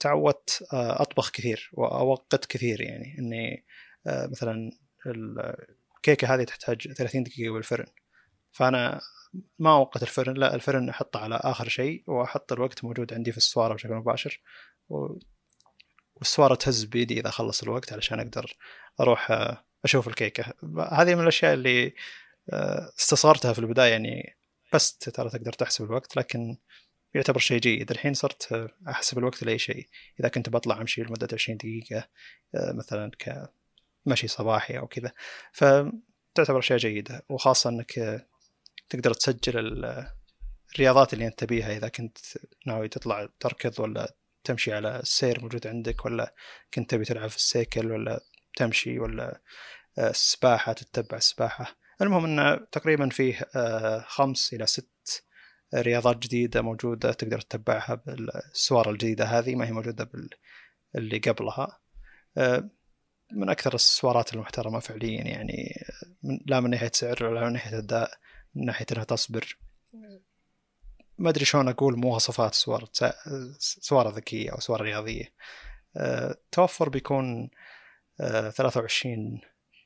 [0.00, 3.18] تعودت أطبخ كثير وأوقت كثير يعني.
[3.18, 3.64] إني
[4.06, 4.70] مثلا
[5.06, 7.86] الكيكة هذه تحتاج 30 دقيقة بالفرن.
[8.52, 9.00] فأنا
[9.58, 13.74] ما أوقت الفرن لا الفرن أحطه على آخر شيء وأحط الوقت موجود عندي في السوارة
[13.74, 14.40] بشكل مباشر.
[14.88, 15.18] و...
[16.16, 18.56] والسوارة تهز بيدي إذا خلص الوقت علشان أقدر
[19.00, 20.44] أروح آه، أشوف الكيكة.
[20.92, 21.94] هذه من الأشياء اللي
[22.52, 24.37] آه، استصغرتها في البداية يعني
[24.74, 26.56] بس ترى تقدر تحسب الوقت لكن
[27.14, 27.90] يعتبر شيء جيد.
[27.90, 29.88] الحين صرت آه، أحسب الوقت لأي شيء.
[30.20, 32.08] إذا كنت بطلع أمشي لمدة 20 دقيقة
[32.54, 33.10] مثلا
[34.06, 35.12] كمشي صباحي أو كذا.
[35.52, 38.26] فتعتبر اشياء جيده وخاصة إنك
[38.88, 39.84] تقدر تسجل
[40.74, 41.76] الرياضات اللي أنت تبيها.
[41.76, 42.18] إذا كنت
[42.66, 46.34] ناوي تطلع تركض ولا تمشي على السير موجود عندك ولا
[46.74, 48.20] كنت تبي تلعب في السيكل ولا
[48.56, 49.40] تمشي ولا
[49.98, 51.76] آه، السباحة تتبع السباحة.
[52.02, 55.24] المهم إنه تقريبا فيه آه، خمس إلى ست
[55.74, 60.30] رياضات جديدة موجودة تقدر تتبعها بالسوارة الجديدة هذه ما هي موجودة بال
[60.96, 61.78] اللي قبلها.
[62.36, 62.70] آه،
[63.32, 65.86] من أكثر السوارات المحترمة فعليا يعني
[66.46, 68.10] لا من ناحية سعر ولا من ناحية أداء
[68.54, 69.58] من ناحية إنها تصبر.
[71.18, 72.90] ما أدري شلون أقول مواصفات سوارة
[73.58, 75.32] سوارة ذكية أو سوارة رياضية.
[75.96, 77.50] التوفر أه، بيكون
[78.56, 79.40] ثلاثة وعشرين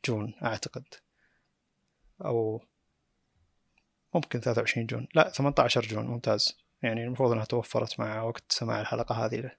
[0.06, 0.84] جون أعتقد.
[2.24, 2.62] أو
[4.14, 5.08] ممكن ثلاثة وعشرين جون.
[5.14, 6.58] لا ثمانية عشر جون ممتاز.
[6.82, 9.50] يعني المفروض إنها توفرت مع وقت سماع الحلقة هذه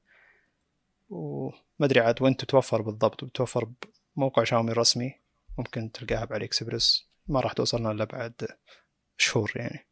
[1.09, 3.25] وما أدري عاد وين تتوفر بالضبط.
[3.25, 3.69] بتوفر
[4.15, 5.13] بموقع شاومي الرسمي
[5.57, 8.47] ممكن تلقاها بعلي اكسبرس ما راح توصلنا إلا بعد
[9.17, 9.87] شهور يعني.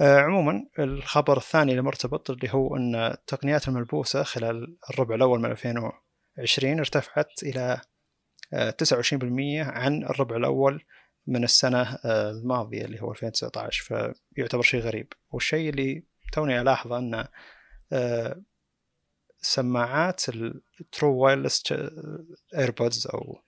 [0.00, 6.78] آه، عموما الخبر الثاني المرتبط اللي هو أن التقنيات الملبوسة خلال الربع الأول من 2020
[6.78, 7.80] ارتفعت إلى
[8.52, 10.84] 29% آه، عن الربع الأول
[11.26, 15.12] من السنة آه، الماضية اللي هو 2019 فيعتبر شيء غريب.
[15.30, 17.26] والشيء اللي توني ألاحظه أن
[19.40, 21.74] سماعات ال true wireless
[22.54, 23.42] earbuds أو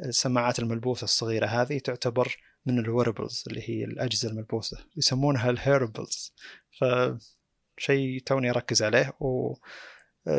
[0.00, 4.78] السماعات الملبوسة الصغيرة هذه تعتبر من ال wearables اللي هي الأجهزة الملبوسة.
[4.96, 6.34] يسمونها ال hearables
[6.78, 9.12] فشيء توني أركز عليه.
[9.20, 9.54] و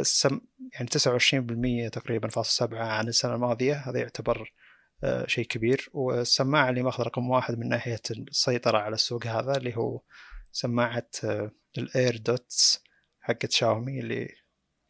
[0.02, 0.42] سم
[0.74, 3.74] يعني 29% تقريبا فاصل سبعة عن السنة الماضية.
[3.74, 4.63] هذا يعتبر آه،
[5.28, 5.90] شيء كبير.
[5.94, 10.02] والسماعة اللي ماخذ رقم واحد من ناحية السيطرة على السوق هذا اللي هو
[10.52, 12.84] سماعة آه، ال AirDots
[13.22, 14.30] حقت شاومي اللي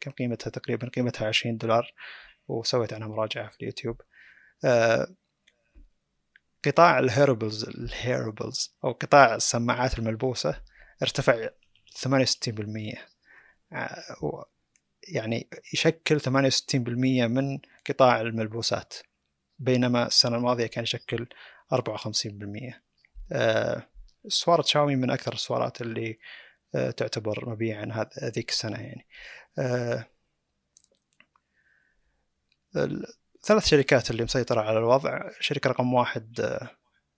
[0.00, 1.92] كان قيمتها تقريبا قيمتها 20 دولار.
[2.48, 4.00] وسويت عنها مراجعة في اليوتيوب.
[4.64, 5.08] آه،
[6.64, 10.60] قطاع ال hearables ال hearables أو قطاع السماعات الملبوسة
[11.02, 11.48] ارتفع
[11.94, 12.94] 68%
[13.72, 14.44] آه،
[15.08, 18.94] يعني يشكل 68% من قطاع الملبوسات.
[19.58, 21.26] بينما السنة الماضية كان يشكل
[21.74, 22.80] 54%
[23.32, 23.88] آه،
[24.28, 26.18] سوارة شاومي من أكثر السوارات اللي
[26.74, 29.06] آه، تعتبر مبيعا هذيك السنة يعني.
[32.76, 35.30] الثلاث شركات اللي مسيطرة على الوضع.
[35.40, 36.58] شركة رقم واحد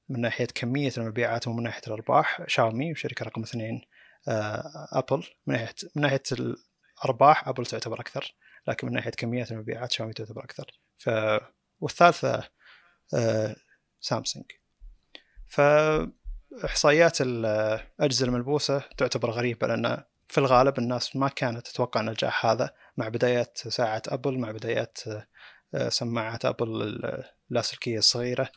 [0.09, 3.83] من ناحية كمية المبيعات ومن ناحية الأرباح شاومي وشركة رقم اثنين
[4.93, 5.25] أبل.
[5.47, 8.35] من ناحية من ناحية الأرباح أبل تعتبر أكثر
[8.69, 10.81] لكن من ناحية كمية المبيعات شاومي تعتبر أكثر.
[10.99, 11.11] ف
[11.81, 12.49] والثالثة
[14.01, 14.45] سامسونج.
[15.49, 23.09] فإحصائيات الأجهزة الملبوسة تعتبر غريبة لأن في الغالب الناس ما كانت تتوقع النجاح هذا مع
[23.09, 24.99] بدايات ساعة أبل مع بدايات
[25.89, 27.01] سماعات أبل
[27.51, 28.49] اللاسلكية الصغيرة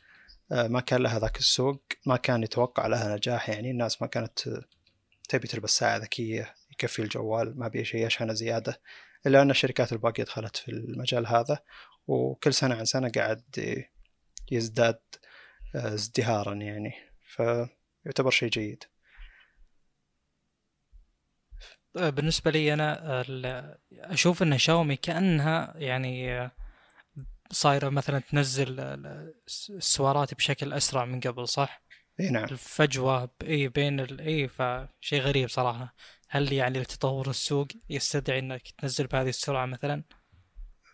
[0.52, 4.62] ما كان لها ذاك السوق ما كان يتوقع لها نجاح يعني الناس ما كانت
[5.30, 8.82] تبي تلبس ساعة ذكية يكفي الجوال ما بي شيء أشحنة زيادة.
[9.28, 11.60] إلا أن الشركات الباقية دخلت في المجال هذا.
[12.10, 13.44] وكل سنة عن سنة قاعد
[14.52, 15.00] يزداد
[15.76, 16.94] آه، ازدهارا يعني
[17.24, 18.84] فيعتبر شيء جيد
[21.98, 26.50] آه، بالنسبة لي أنا أشوف أن شاومي كأنها يعني
[27.52, 28.80] صايرة مثلا تنزل
[29.70, 31.84] السوارات بشكل أسرع من قبل صح؟
[32.20, 35.96] إي نعم الفجوة إي بين إي فشيء غريب صراحة
[36.30, 40.04] هل يعني تطور السوق يستدعي إنك تنزل بهذه السرعة مثلا؟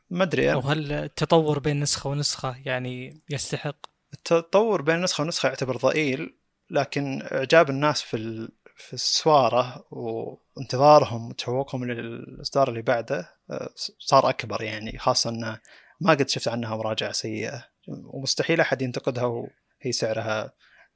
[0.09, 0.53] ما أدري.
[0.53, 3.75] أو هل التطور بين نسخة ونسخة يعني يستحق؟
[4.13, 6.37] التطور بين نسخة ونسخة يعتبر ضئيل
[6.69, 14.97] لكن إعجاب الناس في في السوارة وانتظارهم وتشوقهم للإصدار اللي بعده آه، صار أكبر يعني
[14.97, 15.59] خاصة إنه
[16.01, 17.65] ما قد شفت عنها مراجعة سيئة.
[17.87, 20.53] ومستحيل أحد ينتقدها وهي سعرها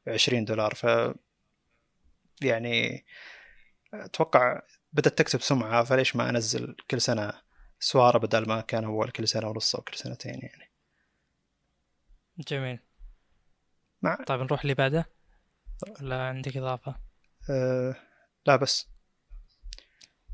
[0.08, 0.74] 20 دولار.
[0.76, 0.86] ف
[2.42, 3.06] يعني
[3.94, 4.62] أتوقع
[4.94, 7.34] بدأت تكسب سمعة فليش ما أنزل كل سنة
[7.80, 10.72] سوارة بدل ما كان أول كل سنة ونص أو كل سنتين يعني.
[12.38, 12.80] جميل.
[14.02, 15.10] مع طيب نروح اللي بعده؟
[16.02, 16.96] ولا عندك إضافة؟
[17.50, 17.96] أه...
[18.46, 18.88] لا بس.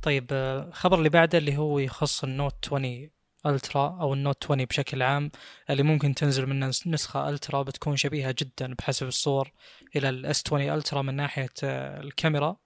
[0.02, 3.10] طيب الخبر اللي بعده اللي هو يخص النوت 20
[3.46, 5.32] ألترا أو النوت 20 بشكل عام
[5.70, 9.52] اللي ممكن تنزل منه نسخة Ultra بتكون شبيهة جدا بحسب الصور
[9.96, 12.58] إلى ال S20 Ultra من ناحية آه، الكاميرا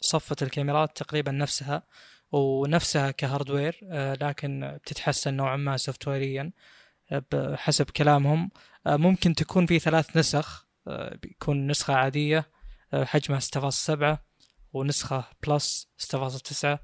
[0.00, 1.82] صفة الكاميرات تقريبا نفسها.
[2.32, 6.52] ونفسها ك hardware آه، لكن بتتحسن نوعا ما سوفتويريا
[7.12, 8.50] آه، بحسب كلامهم.
[8.86, 10.66] ممكن تكون في ثلاث نسخ
[11.22, 12.50] بيكون نسخة عادية
[12.92, 14.18] حجمها 6.7
[14.72, 16.78] ونسخة Plus 6.9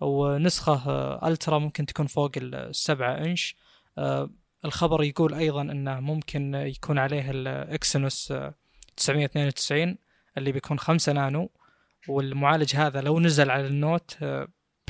[0.00, 3.34] ونسخة Ultra ممكن تكون فوق السبعة
[3.98, 4.30] آه،
[4.64, 8.32] الخبر يقول أيضا أنه ممكن يكون عليه ال Exynos
[8.96, 9.98] 992
[10.38, 11.50] اللي بيكون 5 نانو.
[12.08, 14.16] والمعالج هذا لو نزل على ال Note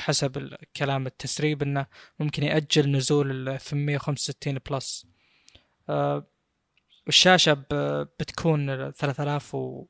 [0.01, 1.85] آه، بحسب الكلام التسريب إنه
[2.19, 5.07] ممكن يأجل نزول ال 865 Plus
[5.89, 6.27] آه،
[7.07, 7.53] الشاشة
[8.19, 9.85] بتكون 3000 و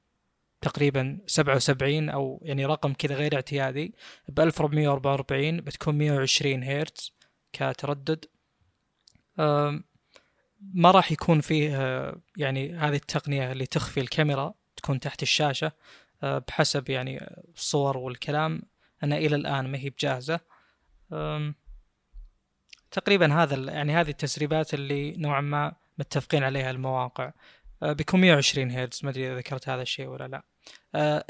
[0.62, 3.94] تقريبا 77 أو يعني رقم كذا غير اعتيادي.
[4.30, 7.14] ب 1444 بتكون 120 هرتز
[7.54, 8.26] كتردد.
[10.74, 11.70] ما راح يكون فيه
[12.38, 15.72] يعني هذه التقنية اللي تخفي الكاميرا تكون تحت الشاشة.
[16.22, 18.62] بحسب يعني الصور والكلام.
[19.04, 20.40] أنها إلى الآن ما هي بجاهزة.
[22.92, 27.32] تقريبا هذا يعني هذه التسريبات اللي نوعا ما متفقين عليها المواقع.
[27.82, 30.44] بيكون 120 هرتز؟ ما أدري إذا ذكرت هذا الشيء ولا لا.
[30.96, 31.26] آه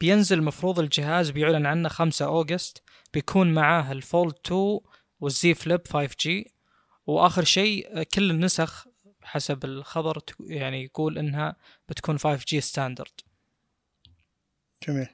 [0.00, 2.82] بينزل مفروض الجهاز بيعلن عنه 5 August.
[3.14, 4.80] بيكون معاه ال Fold 2
[5.20, 6.52] وال Z Flip 5G
[7.06, 8.86] وآخر شيء آه، كل النسخ
[9.22, 11.56] حسب الخبر يعني يقول إنها
[11.88, 13.20] بتكون 5G standard
[14.88, 15.08] جميل.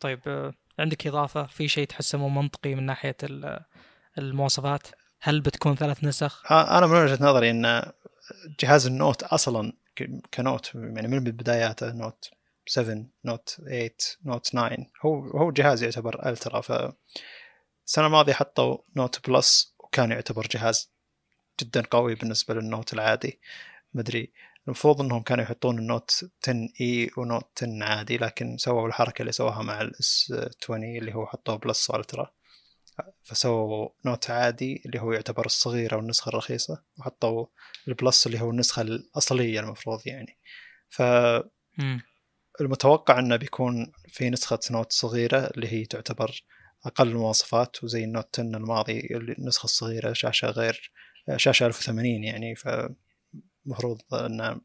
[0.00, 3.16] طيب آه، عندك إضافة؟ في شيء تحسه مو منطقي من ناحية
[4.18, 4.86] المواصفات؟
[5.20, 7.92] هل بتكون ثلاث نسخ؟ أنا من وجهة نظري إن
[8.60, 9.72] جهاز ال Note أصلا
[10.34, 12.30] ك Note يعني من بداياته Note
[12.66, 13.90] 7 Note 8
[14.24, 16.60] Note 9 هو هو جهاز يعتبر ultra.
[16.60, 16.72] ف
[17.86, 20.92] السنة الماضية حطوا Note Plus وكان يعتبر جهاز
[21.60, 23.40] جدا قوي بالنسبة لل Note العادي.
[23.94, 24.32] مدري
[24.68, 26.10] المفروض إنهم كانوا يحطون ال Note 10e و Note
[26.42, 31.90] 10 عادي لكن سووا الحركة اللي سووها مع ال S 20 اللي هو حطوه Plus
[31.90, 32.30] و Ultra
[33.22, 37.46] فسووا Note عادي اللي هو يعتبر الصغيرة والنسخة الرخيصة وحطوا
[37.88, 40.38] ال Plus اللي هو النسخة الأصلية المفروض يعني.
[40.88, 41.02] ف
[42.60, 46.42] المتوقع إنه بيكون في نسخة Note صغيرة اللي هي تعتبر
[46.84, 50.92] أقل المواصفات وزي ال Note 10 الماضي النسخة الصغيرة شاشة غير
[51.36, 52.54] شاشة 1080 يعني
[53.68, 54.60] فمفروض إن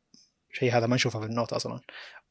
[0.51, 1.81] شيء هذا ما نشوفه في ال Note أصلا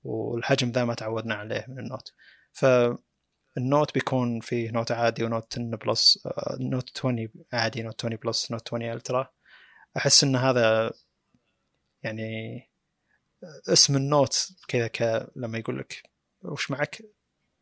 [0.05, 2.13] والحجم ذا ما تعودنا عليه من ال Note.
[2.53, 6.19] فال Note بيكون فيه Note عادي و Note 10 Plus
[6.61, 9.29] Note 20 عادي Note 20 Plus Note 20 Ultra
[9.97, 10.93] أحس إن هذا
[12.03, 12.61] يعني
[13.69, 16.03] اسم ال Note كذا ك لما يقول لك
[16.43, 17.03] وش معك؟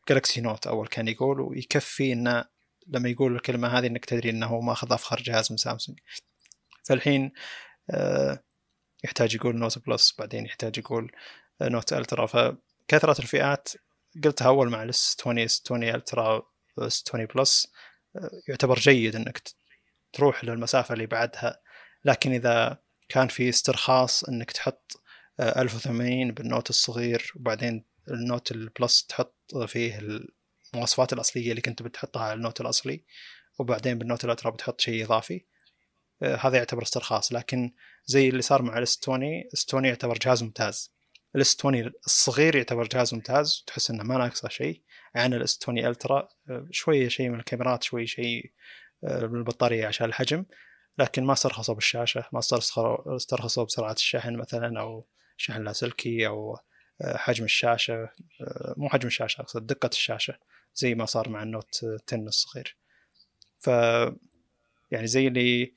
[0.09, 2.44] Galaxy Note أول كان يقول ويكفي انه
[2.87, 5.99] لما يقول الكلمة هذه إنك تدري إنه ماخذ أفخر جهاز من سامسونج
[6.85, 7.33] فالحين
[7.90, 8.44] آه،
[9.04, 11.12] يحتاج يقول Note Plus بعدين يحتاج يقول
[11.62, 12.26] Note Ultra.
[12.26, 13.68] فكثرة الفئات
[14.24, 16.42] قلتها أول مع ال S 20 S 20 Ultra
[16.79, 17.72] S 20 Plus
[18.48, 19.42] يعتبر جيد إنك
[20.12, 21.60] تروح للمسافة اللي بعدها.
[22.04, 25.02] لكن إذا كان في استرخاص إنك تحط
[25.40, 30.20] 1080 بال Note الصغير وبعدين ال Note ال Plus تحط فيه
[30.74, 33.04] المواصفات الأصلية اللي كنت بتحطها على ال Note الأصلي
[33.58, 35.44] وبعدين بال Note ال Ultra بتحط شيء إضافي
[36.22, 37.32] آه، هذا يعتبر استرخاص.
[37.32, 37.72] لكن
[38.06, 40.94] زي اللي صار مع ال S 20 S 20 يعتبر جهاز ممتاز.
[41.37, 43.64] ال S 20 الصغير يعتبر جهاز ممتاز.
[43.66, 44.82] تحس إنه ما ناقصه شيء.
[45.14, 48.52] عن ال S 20 Ultra آه، شوية شيء من الكاميرات شوي شيء
[49.04, 50.44] آه، من البطارية عشان الحجم.
[50.98, 52.38] لكن ما استرخصوا بالشاشه ما
[53.16, 56.58] استرخصوا بسرعة الشحن مثلا أو شحن لاسلكي أو
[57.02, 58.08] حجم الشاشة.
[58.76, 60.38] مو حجم الشاشة أقصد دقة الشاشة
[60.74, 62.76] زي ما صار مع النوت 10 الصغير.
[63.58, 63.68] ف
[64.90, 65.74] يعني زي اللي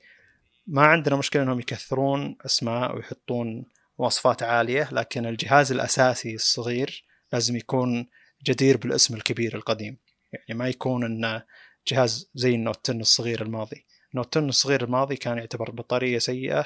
[0.66, 3.64] ما عندنا مشكلة إنهم يكثرون أسماء ويحطون
[3.98, 8.06] مواصفات عالية لكن الجهاز الأساسي الصغير لازم يكون
[8.44, 9.98] جدير بالاسم الكبير القديم.
[10.32, 11.44] يعني ما يكون إنه
[11.88, 13.86] جهاز زي النوت 10 الصغير الماضي.
[14.14, 16.64] النوت 10 الصغير الماضي كان يعتبر بطارية سيئة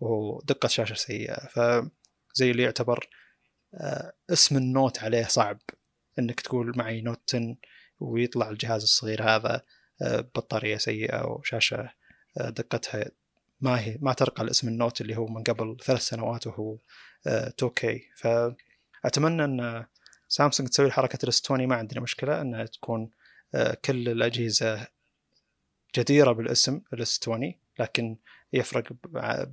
[0.00, 3.08] ودقة شاشة سيئة فزي اللي يعتبر
[3.74, 5.58] آه، اسم ال Note عليه صعب
[6.18, 7.56] إنك تقول معي Note 10
[8.00, 9.62] ويطلع الجهاز الصغير هذا
[10.02, 11.90] آه، بطارية سيئة وشاشة
[12.40, 13.10] آه، دقتها
[13.60, 16.76] ما هي ما ترقى لاسم ال Note اللي هو من قبل ثلاث سنوات وهو
[17.62, 19.86] 2K فأتمنى أن
[20.28, 23.10] سامسونج تسوي حركه ال S 20 ما عندنا مشكلة أنها تكون
[23.84, 24.86] كل الأجهزة
[25.96, 28.16] جديرة بالاسم ال S 20 لكن
[28.52, 28.92] يفرق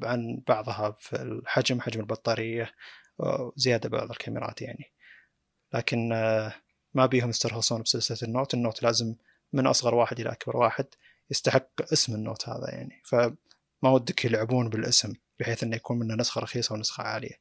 [0.03, 2.71] عن بعضها في الحجم حجم البطارية
[3.55, 4.91] زيادة بعض الكاميرات يعني.
[5.73, 6.53] لكن آه،
[6.93, 8.53] ما بيهم يسترخصون بسلسلة النوت.
[8.53, 9.15] النوت لازم
[9.53, 10.85] من أصغر واحد إلى أكبر واحد
[11.31, 13.01] يستحق اسم النوت هذا يعني.
[13.85, 17.39] فما ودك يلعبون بالاسم بحيث إنه يكون منه نسخة رخيصة ونسخة عالية.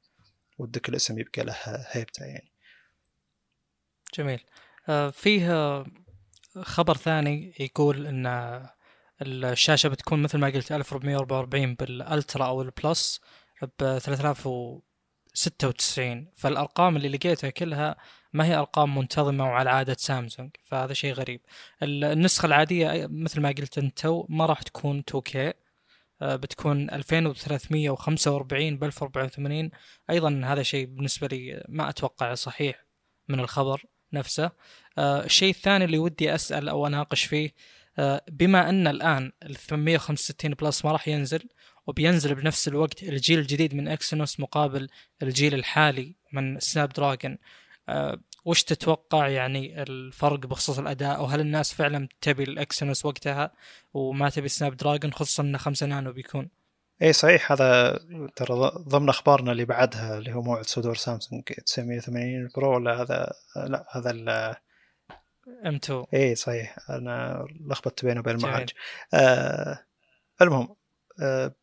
[0.58, 1.56] ودك الاسم يبقى له
[1.90, 2.52] هيبته يعني.
[4.14, 4.40] جميل.
[4.88, 5.84] آه، فيه
[6.62, 8.26] خبر ثاني يقول إن
[9.22, 13.20] الشاشة بتكون مثل ما قلت 1444 بالألترا أو البلس
[13.62, 14.48] ب 3000
[15.34, 17.96] 96 فالأرقام اللي لقيتها كلها
[18.32, 21.40] ما هي أرقام منتظمة وعلى عادة سامسونج فهذا شيء غريب.
[21.82, 25.54] النسخة العادية مثل ما قلت أنت ما راح تكون 2K آه،
[26.24, 29.70] بتكون 2345 ب 1084
[30.10, 32.84] أيضا هذا شيء بالنسبة لي ما أتوقع صحيح
[33.28, 34.50] من الخبر نفسه.
[34.98, 37.54] آه، الشيء الثاني اللي ودي أسأل أو أناقش فيه
[37.98, 41.48] آه، بما أن الآن ال 865 بلس ما راح ينزل
[41.86, 44.88] وبينزل بنفس الوقت الجيل الجديد من Exynos مقابل
[45.22, 47.38] الجيل الحالي من Snapdragon
[48.44, 53.52] وش تتوقع يعني الفرق بخصوص الأداء؟ وهل الناس فعلا تبي ال Exynos وقتها
[53.94, 56.50] وما تبي Snapdragon خصوصا انه 5 نانو بيكون؟
[57.02, 57.52] اي صحيح.
[57.52, 57.98] هذا
[58.36, 61.42] ترى ضمن أخبارنا اللي بعدها اللي هو موعد صدور سامسونج.
[61.42, 64.28] 980 Pro ولا هذا؟ لا هذا ال
[65.66, 66.76] ام 2 اي صحيح.
[66.90, 68.70] أنا لخبطت بينه وبين المعالج.
[69.14, 69.78] آه
[70.42, 70.76] المهم
[71.22, 71.54] آه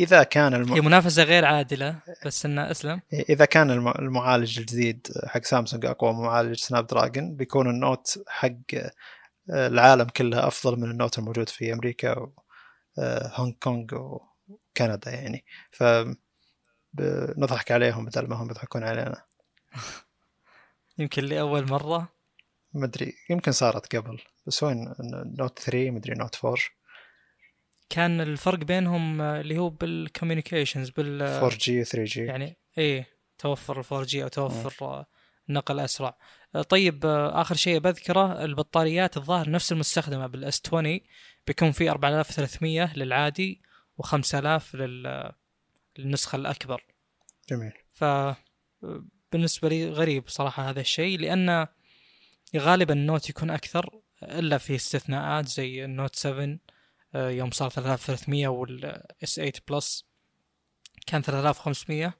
[0.00, 0.72] إذا كان الم...
[0.72, 3.00] هي منافسة غير عادلة بس انه أسلم.
[3.12, 8.52] إذا كان المعالج الجديد حق سامسونج أقوى معالج Snapdragon بيكون ال Note حق
[9.50, 12.28] العالم كله أفضل من ال Note الموجود في أمريكا
[12.96, 15.44] وهونغ كونغ وكندا يعني.
[15.70, 15.84] ف
[17.38, 19.22] نضحك عليهم بدل ما هم يضحكون علينا.
[20.98, 22.08] يمكن لأول مرة.
[22.74, 24.94] مدري يمكن صارت قبل بس وين؟
[25.38, 26.56] Note 3 مدري Note 4
[27.88, 32.56] كان الفرق بينهم آه، اللي هو بال communications بال 4 G و 3 G يعني
[32.78, 33.08] إيه
[33.38, 35.06] توفر ال 4 G أو توفر آه،
[35.48, 36.18] نقل أسرع.
[36.54, 41.00] آه، طيب آخر شيء بذكره البطاريات الظاهر نفس المستخدمة بال S 20
[41.46, 43.62] بيكون في 4300 للعادي
[44.02, 45.32] و5000 لل
[45.98, 46.84] للنسخة الأكبر.
[47.48, 47.72] جميل.
[47.90, 48.04] ف
[49.32, 51.66] بالنسبة لي غريب صراحة هذا الشيء لأن
[52.56, 56.58] غالبا ال Note يكون أكثر إلا في استثناءات زي ال Note 7 آه،
[57.16, 60.06] يوم صار 3300 وال S 8 Plus
[61.06, 62.14] كان 3500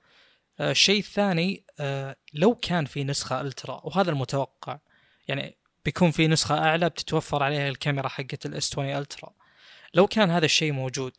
[0.61, 4.79] آه، الشيء الثاني آه، لو كان في نسخة Ultra وهذا المتوقع
[5.29, 9.35] يعني بيكون في نسخة أعلى بتتوفر عليها الكاميرا حقت ال S 20 Ultra.
[9.95, 11.13] لو كان هذا الشيء موجود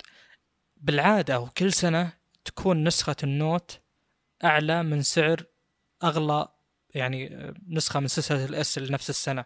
[0.78, 2.14] بالعادة وكل سنة
[2.46, 3.80] تكون نسخة ال Note
[4.44, 5.44] أعلى من سعر
[6.04, 6.48] أغلى
[6.96, 9.46] يعني آه، نسخة من سلسلة ال S لنفس السنة.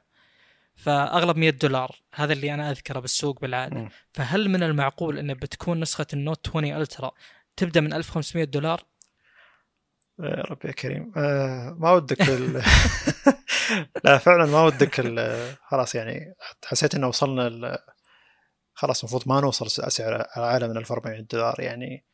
[0.81, 3.89] فأغلب 100 دولار هذا اللي أنا أذكره بالسوق بالعادة.
[4.13, 7.11] فهل من المعقول انه بتكون نسخة ال Note 20 Ultra
[7.55, 8.83] تبدأ من 1500 دولار؟
[10.19, 11.11] يا رب يا كريم.
[11.17, 12.63] آه ما ودك ال...
[14.05, 15.35] لا فعلا ما ودك ال...
[15.69, 17.77] خلاص يعني حسيت إنه وصلنا ال...
[18.73, 21.59] خلاص المفروض ما نوصل سعر أعلى من 1400 دولار.
[21.59, 22.05] يعني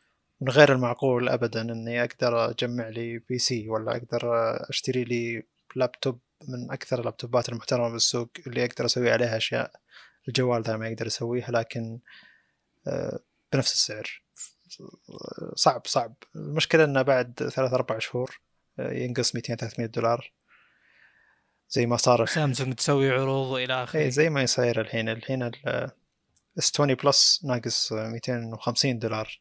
[0.41, 4.32] من غير المعقول ابدا إني أقدر أجمع لي PC ولا أقدر
[4.70, 5.43] أشتري لي
[5.76, 9.72] لابتوب من أكثر اللابتوبات المحترمة بالسوق اللي أقدر أسوي عليها أشياء
[10.28, 12.00] الجوال ذا ما يقدر يسويها لكن
[12.88, 13.20] آه،
[13.54, 14.22] بنفس السعر.
[15.56, 16.14] صعب صعب.
[16.36, 18.40] المشكلة إنه بعد ثلاث أربع شهور
[18.80, 20.34] آه، ينقص 200 300 دولار.
[21.70, 25.10] زي ما صار سامسونج تسوي عروض والى اي اخره زي ما يصير الحين.
[25.10, 25.52] الحين
[26.58, 29.40] S 20 Plus ناقص 250 دولار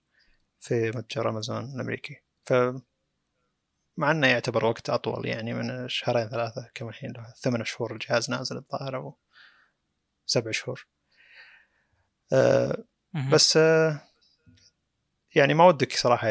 [0.61, 2.20] في متجر امازون الأمريكي.
[2.44, 2.53] ف
[3.97, 8.30] مع إنه يعتبر وقت أطول يعني من شهرين ثلاثة كم الحين؟ له ثمان شهور الجهاز
[8.30, 9.16] نازل الظاهر أو
[10.26, 10.86] سبع شهور.
[12.32, 12.84] أه.
[13.32, 14.01] بس آه،
[15.34, 16.28] يعني ما ودك صراحة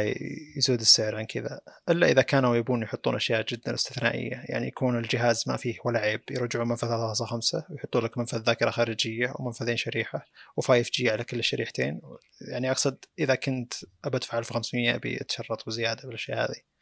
[0.57, 4.43] يزود السعر عن كذا إلا إذا كانوا يبون يحطون أشياء جدا استثنائية.
[4.49, 9.33] يعني يكون الجهاز ما فيه ولا عيب يرجعون منفذ 3.5 ويحطوا لك منفذ ذاكرة خارجية
[9.39, 10.25] ومنفذين شريحة
[10.61, 12.01] و5G على كل الشريحتين.
[12.41, 13.73] يعني أقصد إذا كنت
[14.05, 16.74] أبى أدفع 1500 أبي أتشرط وزيادة بالأشياء هذه.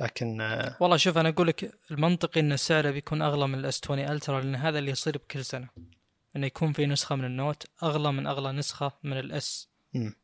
[0.00, 3.98] لكن آه، والله شوف أنا أقول لك المنطقي إن سعره بيكون أغلى من ال S20
[3.98, 5.68] Ultra لأن هذا اللي يصير بكل سنة
[6.36, 10.14] إنه يكون في نسخة من ال Note أغلى من أغلى نسخة من ال S مم.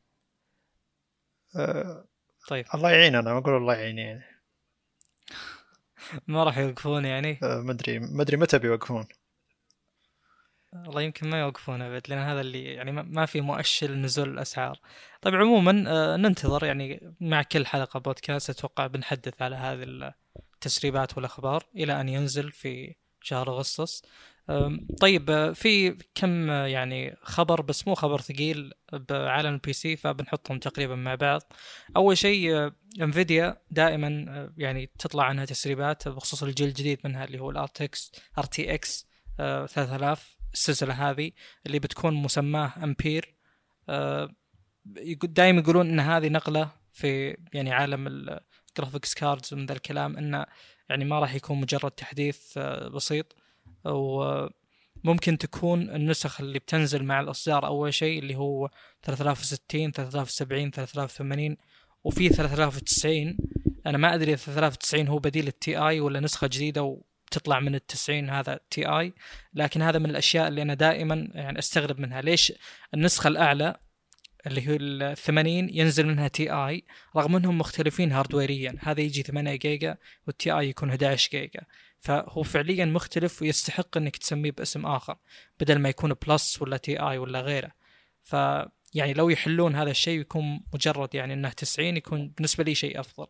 [1.56, 2.04] آه،
[2.48, 2.64] طيب.
[2.74, 4.22] الله يعين أنا ما أقول الله يعين يعني.
[6.28, 9.06] ما راح يوقفون يعني؟ آه، ما أدري ما أدري متى بيوقفون.
[10.74, 14.80] والله يمكن ما يوقفون أبد لأن هذا اللي يعني ما- في مؤشر لنزول الأسعار.
[15.22, 20.12] طيب عموما آه، ننتظر يعني مع كل حلقة بودكاست أتوقع بنحدث على هذه
[20.54, 24.02] التسريبات والأخبار إلى أن ينزل في شهر أغسطس.
[25.00, 30.58] طيب آه، في كم آه، يعني خبر بس مو خبر ثقيل بعالم ال PC فبنحطهم
[30.58, 31.42] تقريبا مع بعض.
[31.96, 32.70] أول شيء
[33.00, 34.08] Nvidia دائما
[34.56, 39.06] يعني تطلع عنها تسريبات بخصوص الجيل الجديد منها اللي هو ال RTX
[39.38, 41.30] 3000 السلسلة هذه
[41.66, 43.34] اللي بتكون مسماة امبير
[45.24, 50.46] دائما يقولون إن هذه نقلة في يعني عالم ال graphics cards ومن ذا الكلام انه
[50.88, 53.36] يعني ما راح يكون مجرد تحديث آه، بسيط.
[53.84, 58.70] وممكن تكون النسخ اللي بتنزل مع الإصدار أول شيء اللي هو
[59.02, 61.56] 3060 3070 3080
[62.04, 63.36] وفي 3090
[63.86, 66.82] أنا ما أدري 3090 هو بديل ال Ti ولا نسخة جديدة
[67.32, 69.12] وتطلع من التسعين هذا Ti
[69.54, 72.20] لكن هذا من الأشياء اللي أنا دائما يعني أستغرب منها.
[72.20, 72.52] ليش
[72.94, 73.76] النسخة الأعلى
[74.46, 76.84] اللي هو ال 80 ينزل منها Ti
[77.16, 78.74] رغم إنهم مختلفين هاردويريا.
[78.80, 81.60] هذا يجي 8 جيجا وال Ti يكون 11 جيجا.
[81.98, 85.16] فهو فعليا مختلف ويستحق إنك تسميه باسم آخر
[85.60, 87.72] بدل ما يكون plus ولا Ti ولا غيره.
[88.20, 88.32] ف
[88.94, 93.26] يعني لو يحلون هذا الشيء ويكون مجرد يعني إنه 90 يكون بالنسبة لي شيء أفضل.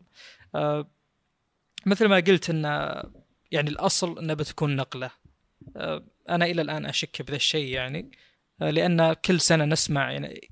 [0.55, 0.87] أه
[1.85, 2.65] مثل ما قلت إن
[3.53, 5.11] يعني الأصل انه بتكون نقلة.
[5.77, 8.11] أه أنا إلى الآن أشك بذا الشيء يعني
[8.61, 10.49] أه لأن كل سنة نسمع يعني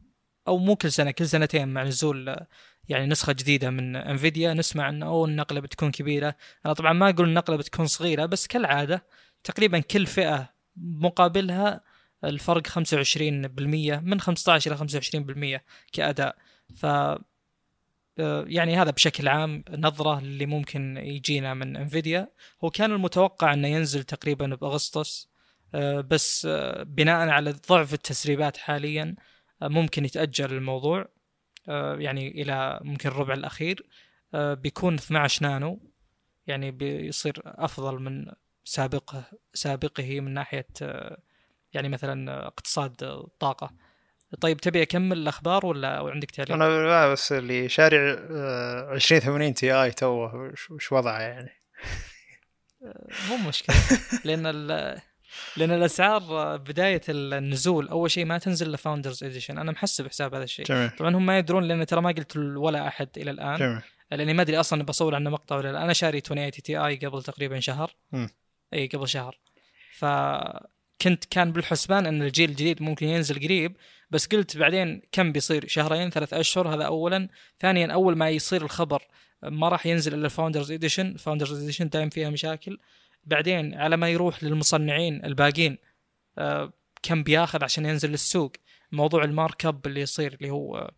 [0.47, 2.47] أو مو كل سنة كل سنتين مع نزول أه
[2.89, 6.35] يعني نسخة جديدة من انفيديا نسمع انه أوه النقلة بتكون كبيرة،
[6.65, 9.05] أنا طبعا ما أقول النقلة بتكون صغيرة بس كالعادة
[9.43, 11.81] تقريبا كل فئة مقابلها
[12.23, 15.61] الفرق 25% من 15 إلى 25%
[15.93, 16.35] كأداء
[16.75, 16.85] ف
[18.17, 22.31] يعني هذا بشكل عام نظرة اللي ممكن يجينا من انفيديا
[22.63, 25.29] هو كان المتوقع أنه ينزل تقريبا بأغسطس
[26.07, 26.47] بس
[26.81, 29.15] بناء على ضعف التسريبات حاليا
[29.61, 31.07] ممكن يتأجل الموضوع
[31.97, 33.87] يعني إلى ممكن الربع الأخير
[34.33, 35.91] بيكون 12 نانو
[36.47, 38.25] يعني بيصير أفضل من
[38.63, 40.67] سابقه سابقه من ناحية
[41.73, 43.73] يعني مثلا اقتصاد الطاقه
[44.41, 48.17] طيب تبي أكمل الأخبار ولا عندك تعليق؟ أنا لا بس اللي شارع
[48.93, 51.49] 2080 تي اي توه وش وضعه يعني؟
[53.29, 53.75] مو مشكلة.
[54.25, 54.43] لأن
[55.57, 60.43] لأن الأسعار بداية النزول أول شيء ما تنزل إلا Founders Edition أنا محسب حساب هذا
[60.43, 60.65] الشيء.
[60.65, 60.89] جميل.
[60.89, 63.57] طبعا هم ما يدرون لأن ترى ما قلت ولا أحد إلى الآن.
[63.57, 63.81] جميل.
[64.11, 65.83] لأني ما أدري أصلا بصور عنه مقطع ولا لا.
[65.83, 67.95] أنا شاري 2080 Ti قبل تقريبا شهر.
[68.11, 68.27] م.
[68.73, 69.37] إي قبل شهر.
[71.01, 73.75] فكنت كان بالحسبان إن الجيل الجديد ممكن ينزل قريب
[74.11, 77.29] بس قلت بعدين كم بيصير؟ شهرين ثلاث أشهر هذا اولا.
[77.59, 79.01] ثانيا أول ما يصير الخبر
[79.43, 82.79] ما راح ينزل إلا ال Founders Edition ال Founders Edition دايم فيها مشاكل.
[83.23, 85.77] بعدين على ما يروح للمصنعين الباقين
[86.37, 86.73] آه،
[87.03, 88.51] كم بياخذ عشان ينزل للسوق
[88.91, 90.91] موضوع ال markup اللي يصير اللي هو آه،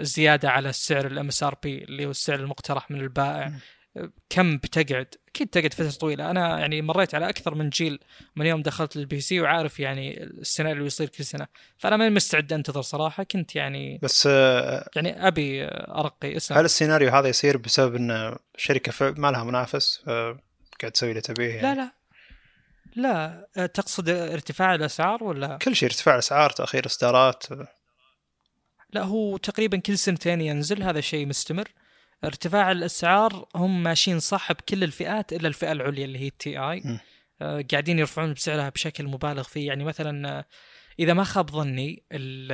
[0.00, 3.52] زيادة على السعر ال MSRP اللي هو السعر المقترح من البائع.
[4.30, 6.30] كم بتقعد؟ أكيد تقعد فترة طويلة.
[6.30, 7.98] أنا يعني مريت على أكثر من جيل
[8.36, 11.46] من يوم دخلت لل PC وعارف يعني السيناريو اللي يصير كل سنة.
[11.78, 13.22] فأنا ماني مستعد أنتظر صراحة.
[13.22, 14.26] كنت يعني بس
[14.96, 20.02] يعني أبي أرقي اسم هل السيناريو هذا يصير بسبب إن الشركة ف- ما لها منافس
[20.80, 21.74] قاعد تسوي اللي تبيه يعني.
[21.74, 21.92] لا لا.
[23.56, 23.66] لا.
[23.66, 27.44] تقصد ارتفاع الأسعار ولا؟ كل شيء ارتفاع اسعار تأخير إصدارات.
[28.92, 31.68] لا هو تقريبا كل سنتين ينزل هذا شيء مستمر.
[32.24, 36.82] ارتفاع الأسعار هم ماشيين صح بكل الفئات إلا الفئة العليا اللي هي التي اي.
[37.42, 39.66] آه، قاعدين يرفعون بسعرها بشكل مبالغ فيه.
[39.66, 40.44] يعني مثلا آه،
[40.98, 42.52] إذا ما خاب ظني ال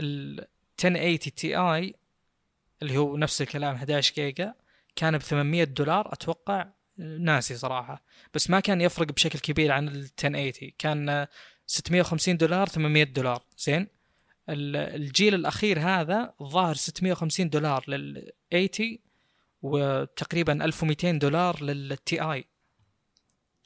[0.00, 0.46] ال
[0.84, 1.94] 1080 Ti
[2.82, 4.54] اللي هو نفس الكلام 11 جيجا
[4.96, 6.12] كان ب 800 دولار.
[6.12, 6.66] أتوقع
[6.98, 8.04] ناسي صراحة.
[8.34, 11.28] بس ما كان يفرق بشكل كبير عن ال 1080 كان آه،
[11.66, 13.42] 650 دولار 800 دولار.
[13.58, 13.99] زين؟
[14.50, 18.98] الجيل الأخير هذا الظاهر 650 دولار لل 80
[19.62, 22.44] وتقريبا 1200 دولار لل Ti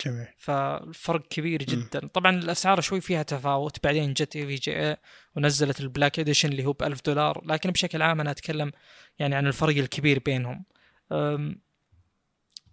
[0.05, 0.26] جميل.
[0.37, 2.07] فالفرق كبير جدا.
[2.07, 3.85] طبعا الأسعار شوي فيها تفاوت.
[3.85, 4.96] بعدين جت EVGA
[5.37, 7.45] ونزلت ال Black Edition اللي هو ب 1000 دولار.
[7.47, 8.72] لكن بشكل عام أنا أتكلم
[9.18, 10.64] يعني عن الفرق الكبير بينهم.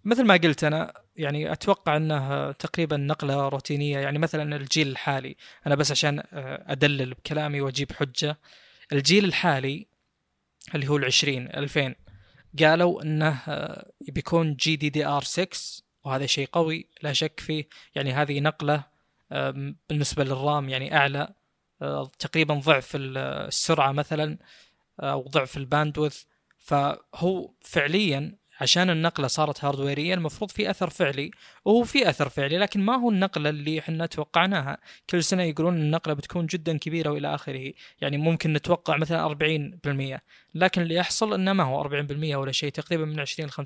[0.05, 5.35] مثل ما قلت أنا يعني أتوقع انها تقريبا نقلة روتينية يعني مثلا الجيل الحالي
[5.67, 6.25] أنا بس عشان أه،
[6.67, 8.37] أدلل بكلامي وأجيب حجة.
[8.93, 9.87] الجيل الحالي
[10.75, 11.95] اللي هو العشرين 2000
[12.59, 17.67] قالوا إنه أه، بيكون جي دي دي ار 6 وهذا شيء قوي لا شك فيه.
[17.95, 18.83] يعني هذه نقلة
[19.31, 21.33] أم، بالنسبة لل RAM يعني أعلى
[22.19, 24.37] تقريبا ضعف ال- السرعة مثلا
[24.99, 26.23] أو ضعف ال bandwidth.
[26.59, 31.31] فهو فعليا عشان النقلة صارت هاردويريه المفروض في أثر فعلي
[31.65, 34.77] وهو في أثر فعلي لكن ما هو النقلة اللي إحنا توقعناها.
[35.09, 37.73] كل سنة يقولون النقلة بتكون جدا كبيرة وإلى آخره.
[38.01, 39.27] يعني ممكن نتوقع مثلا
[40.15, 40.19] 40%
[40.55, 43.57] لكن اللي يحصل إنه ما هو 40% ولا شيء تقريبا من 20 ل 25%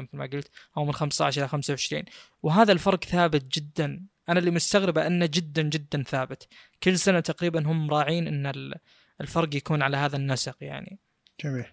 [0.00, 2.02] مثل ما قلت أو من 15 إلى 25
[2.42, 4.06] وهذا الفرق ثابت جدا.
[4.28, 6.48] أنا اللي مستغربة أنه جدا جدا ثابت.
[6.82, 8.74] كل سنة تقريبا هم راعين إن ال-
[9.20, 10.98] الفرق يكون على هذا النسق يعني.
[11.44, 11.64] جميل.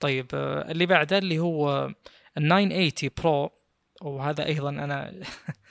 [0.00, 1.86] طيب آه، اللي بعده اللي هو
[2.38, 3.50] ال 980 برو.
[4.02, 5.20] وهذا أيضا أنا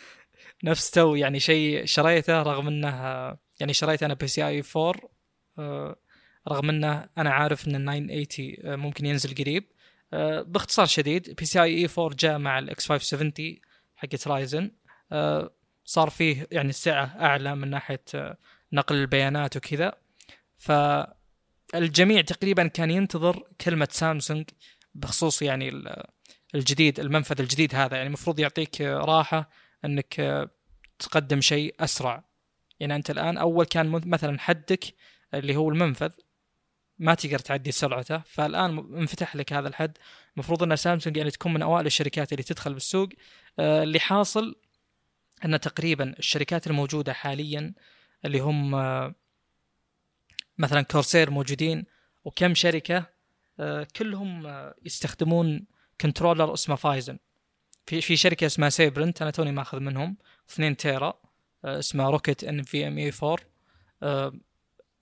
[0.63, 2.89] نفس تو يعني شيء شريته رغم إنه
[3.59, 4.93] يعني شريت أنا PCIe 4
[5.59, 5.95] آه،
[6.47, 9.63] رغم إنه أنا عارف إن ال 980 آه، ممكن ينزل قريب.
[10.45, 13.59] باختصار شديد PCIe 4 جاء مع ال X570
[13.95, 14.71] حقت Ryzen.
[15.85, 18.03] صار فيه يعني السعه أعلى من ناحية
[18.73, 19.93] نقل البيانات وكذا.
[21.73, 24.45] فالجميع تقريبا كان ينتظر كلمة سامسونج
[24.95, 26.03] بخصوص يعني ال-
[26.55, 27.95] الجديد المنفذ الجديد هذا.
[27.95, 29.49] يعني المفروض يعطيك راحة
[29.85, 30.49] إنك
[30.99, 32.23] تقدم شيء أسرع.
[32.79, 34.83] يعني أنت الآن أول كان مثلا حدك
[35.33, 36.11] اللي هو المنفذ
[36.97, 39.97] ما تقدر تعدي سرعته فالآن انفتح لك هذا الحد.
[40.33, 43.09] المفروض إن سامسونج يعني تكون من أوائل الشركات اللي تدخل بالسوق.
[43.59, 44.55] آه، اللي حاصل
[45.45, 47.73] إن تقريبا الشركات الموجودة حاليا
[48.25, 49.15] اللي هم آه،
[50.59, 51.85] مثلا كورسير موجودين
[52.23, 53.05] وكم شركة
[53.59, 55.65] آه، كلهم آه، يستخدمون
[56.01, 57.17] controller اسمه Phison.
[57.85, 60.17] في في شركة اسمها Sabrent أنا توني ماخذ منهم
[60.49, 61.13] 2 tera
[61.65, 63.37] آه، اسمها Rocket NVMe 4
[64.03, 64.33] آه،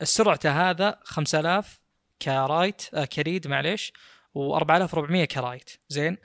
[0.03, 1.81] سرعته هذا 5000
[2.21, 3.93] ك write ك read معليش
[4.37, 6.17] و4400 ك write زين؟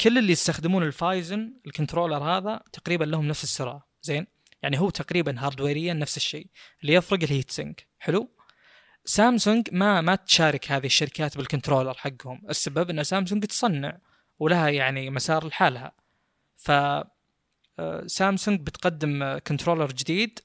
[0.00, 3.88] كل اللي يستخدمون ال Phison ال controller هذا تقريبا لهم نفس السرعة.
[4.02, 4.26] زين؟
[4.62, 6.46] يعني هو تقريبا هاردويريا نفس الشيء.
[6.82, 8.28] اللي يفرق ال heat sink حلو؟
[9.10, 12.42] سامسونج ما ما تشارك هذه الشركات بال controller حقهم.
[12.50, 13.98] السبب إن سامسونج تصنع
[14.38, 15.92] ولها يعني مسار لحالها.
[16.56, 20.40] ف آه، سامسونج بتقدم controller جديد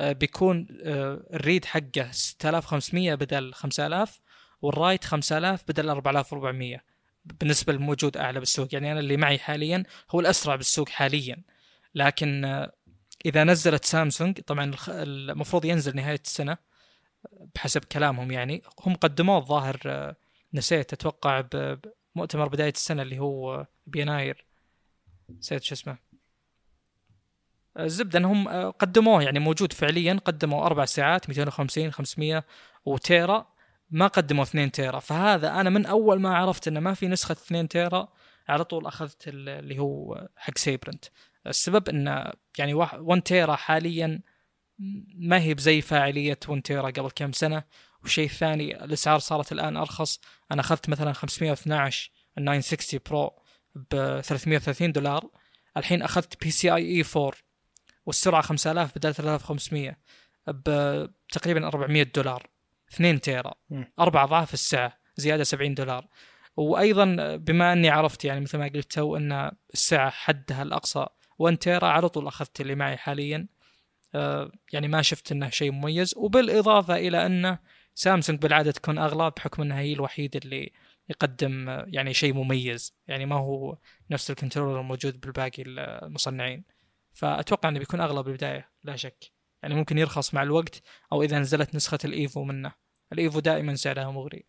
[0.00, 4.20] آه، بيكون آه، ال read حقه 6500 بدل 5000
[4.62, 6.84] وال write 5000 بدل 4400
[7.24, 8.68] بالنسبة للموجود أعلى بالسوق.
[8.72, 11.42] يعني أنا اللي معي حاليا هو الأسرع بالسوق حاليا.
[11.94, 12.44] لكن
[13.26, 16.56] إذا نزلت سامسونج طبعا المفروض ينزل نهاية السنة.
[17.54, 20.16] بحسب كلامهم يعني هم قدموه الظاهر آه،
[20.54, 21.40] نسيت أتوقع
[22.16, 24.44] بمؤتمر بداية السنة اللي هو بيناير
[25.38, 25.96] نسيت شو اسمه.
[27.78, 32.44] الزبدة إنهم آه، قدموه يعني موجود فعليا قدموا أربع ساعات 250 500
[32.84, 33.46] وتيرا
[33.90, 34.98] ما قدموا 2 تيرا.
[34.98, 38.08] فهذا أنا من أول ما عرفت إنه ما في نسخة 2 تيرا
[38.48, 41.04] على طول أخذت ال- اللي هو حق سيبرنت.
[41.46, 44.20] السبب إنه يعني 1 تيرا حاليا
[45.14, 47.62] ما هي بزي فاعلية 1 تيرا قبل كم سنة؟
[48.02, 50.20] والشيء الثاني الأسعار صارت الآن أرخص.
[50.52, 53.42] أنا أخذت مثلا 512 ال 960 برو
[53.74, 55.30] ب 330 دولار.
[55.76, 57.32] الحين أخذت PCIe 4
[58.06, 59.96] والسرعة 5000 بدل 3500
[60.48, 62.46] بتقريبا 400 دولار.
[62.92, 63.54] 2 tera.
[63.98, 66.06] أربع أضعاف السعة زيادة 70 دولار.
[66.56, 71.06] وأيضا بما أني عرفت يعني مثل ما قلت تو أن السعة حدها الأقصى
[71.38, 73.46] 1 tera على طول أخذت اللي معي حاليا.
[74.72, 76.14] يعني ما شفت إنه شيء مميز.
[76.16, 77.58] وبالإضافة إلى أنه
[77.94, 80.72] سامسونج بالعادة تكون أغلى بحكم إنها هي الوحيده اللي
[81.08, 82.96] يقدم آه، يعني شيء مميز.
[83.08, 83.78] يعني ما هو
[84.10, 86.64] نفس ال controller الموجود بالباقي المصنعين.
[87.12, 89.32] فأتوقع إنه بيكون أغلى بالبداية لا شك.
[89.62, 90.82] يعني ممكن يرخص مع الوقت
[91.12, 92.72] أو إذا نزلت نسخة ال EVO منه.
[93.12, 94.44] ال EVO دائما سعرها مغري.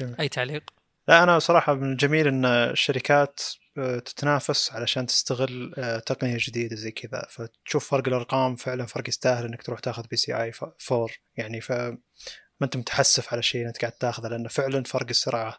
[0.00, 0.16] جميل.
[0.20, 3.40] أي تعليق؟ لا أنا صراحة من الجميل إن الشركات
[3.78, 7.26] آه، تتنافس علشان تستغل آه، تقنية جديدة زي كذا.
[7.30, 10.52] فتشوف فرق الأرقام فعلا فرق يستاهل إنك تروح تاخذ PCI
[10.92, 15.58] 4 يعني ف ما أنت متحسف على اللي أنت قاعد تاخذه لأنه فعلا فرق السرعة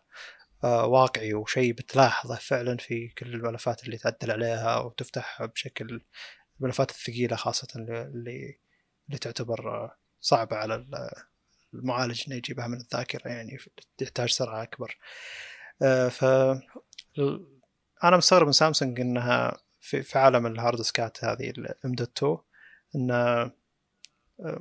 [0.64, 6.02] آه، واقعي وشيء بتلاحظه فعلا في كل الملفات اللي تعدل عليها وتفتح بشكل
[6.60, 8.60] الملفات الثقيلة خاصة اللي
[9.08, 10.86] اللي, تعتبر صعبة على
[11.74, 13.58] المعالج إنه يجيبها من الذاكرة يعني
[13.98, 14.98] تحتاج سرعة أكبر.
[15.82, 16.24] آه، ف
[18.04, 22.18] أنا مستغرب من سامسونج إنها في, عالم ال hard disk ات هذه ال M dot
[22.18, 22.38] 2
[22.96, 23.52] إن آه،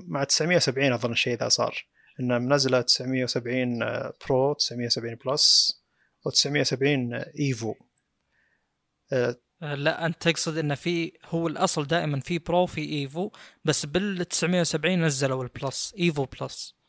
[0.07, 1.87] مع 970 أظن الشيء ذا صار
[2.21, 5.73] انه منزلة 970 آه، Pro 970 Plus
[6.29, 7.75] و970 EVO
[9.63, 13.31] لا أنت تقصد انه في هو الأصل دائما في Pro في EVO
[13.65, 16.82] بس بال 970 نزلوا ال Plus EVO Plus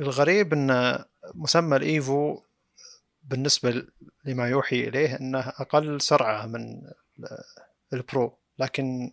[0.00, 0.98] الغريب إن
[1.34, 2.40] مسمى ال EVO
[3.22, 3.86] بالنسبة
[4.24, 6.82] لما يوحي إليه إنه أقل سرعة من
[7.18, 7.38] ال-
[7.92, 9.12] ال Pro لكن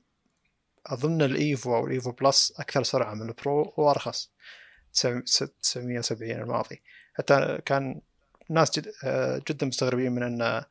[0.86, 4.32] أظن ال EVO أو ال EVO Plus أكثر سرعة من ال Pro وارخص
[4.94, 6.82] 970 الماضي.
[7.14, 8.02] حتى كان
[8.50, 8.92] ناس جد
[9.50, 10.66] جدا مستغربين من انه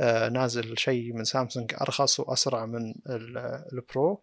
[0.00, 4.22] آه، نازل شيء من سامسونج أرخص وأسرع من ال- ال Pro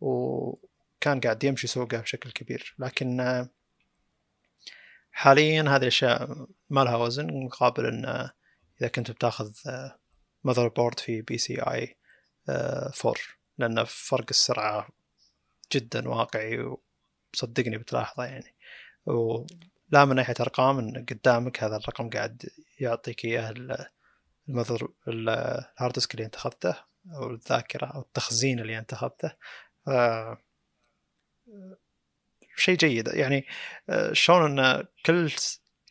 [0.00, 2.74] وكان قاعد يمشي سوقه بشكل كبير.
[2.78, 3.46] لكن
[5.16, 8.32] حاليا هذه الأشياء ما لها وزن مقابل إن آه،
[8.80, 9.52] إذا كنت بتاخذ
[10.44, 11.96] motherboard في PCI
[12.48, 13.14] 4
[13.58, 14.88] لأن فرق السرعة
[15.72, 16.76] جدا واقعي
[17.34, 18.54] وصدقني بتلاحظه يعني.
[19.06, 22.42] ولا من ناحية أرقام إن قدامك هذا الرقم قاعد
[22.80, 23.86] يعطيك إياه ال-
[24.48, 25.28] ال mother ال-
[25.78, 26.76] ال hard disk اللي أنت أخذته
[27.14, 29.32] أو الذاكرة أو التخزين اللي أنت أخذته.
[29.88, 30.38] آه،
[32.56, 33.08] شيء جيد.
[33.08, 33.46] يعني
[33.90, 35.32] آه، شلون إن كل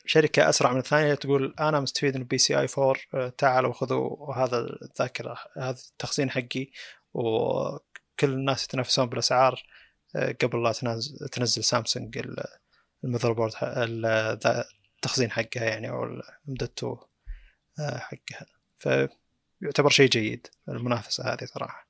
[0.06, 5.38] شركة أسرع من الثانية تقول أنا مستفيد من PCI 4 آه، تعالوا خذوا هذا الذاكرة
[5.58, 6.72] هذا التخزين حقي.
[7.14, 7.80] وكل
[8.24, 9.64] الناس يتنافسون بالأسعار
[10.16, 12.44] آه، قبل لا تنزل, تنزل سامسونج ال-
[13.04, 13.52] ال motherboard
[14.96, 16.84] التخزين حقها يعني أو ال M.2
[17.80, 18.46] آه، حقها.
[18.78, 21.85] فيعتبر شيء جيد المنافسة هذه صراحة.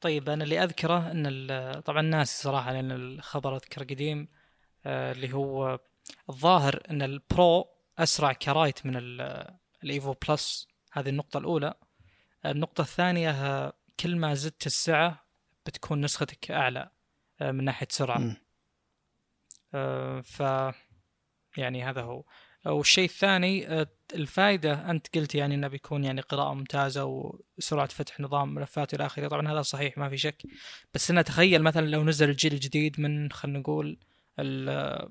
[0.00, 4.28] طيب أنا اللي أذكره إن طبعا ناس صراحة لأن الخبر أذكر قديم
[4.86, 5.78] آه، اللي هو
[6.30, 7.68] الظاهر إن ال Pro
[7.98, 11.74] أسرع ك write من ال- ال EVO Plus هذه النقطة الأولى.
[12.46, 15.24] النقطة الثانية آه، كل ما زدت السعة
[15.66, 16.90] بتكون نسختك أعلى
[17.40, 18.36] آه، من ناحية سرعة.
[20.22, 20.40] ف
[21.56, 22.24] يعني هذا هو.
[22.66, 27.04] والشيء الثاني آه، الفائدة أنت قلت يعني أنه بيكون يعني قراءة ممتازة
[27.58, 29.28] وسرعة فتح نظام ملفات إلى آخره.
[29.28, 30.42] طبعا هذا صحيح ما في شك.
[30.94, 33.98] بس أنا تخيل مثلا لو نزل الجيل الجديد من خلينا نقول
[34.38, 35.08] ال-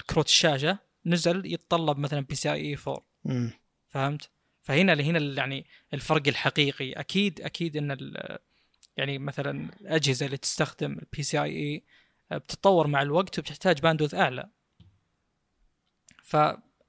[0.00, 3.50] الكروت الشاشة نزل يتطلب مثلا PCI 4 مم.
[3.88, 4.30] فهمت؟
[4.62, 6.92] فهنا هنا ال- يعني الفرق الحقيقي.
[6.92, 8.38] أكيد أكيد إن ال-
[8.96, 11.84] يعني مثلا الأجهزة اللي تستخدم ال PCI
[12.32, 14.48] بتتطور مع الوقت وبتحتاج bandwidth أعلى.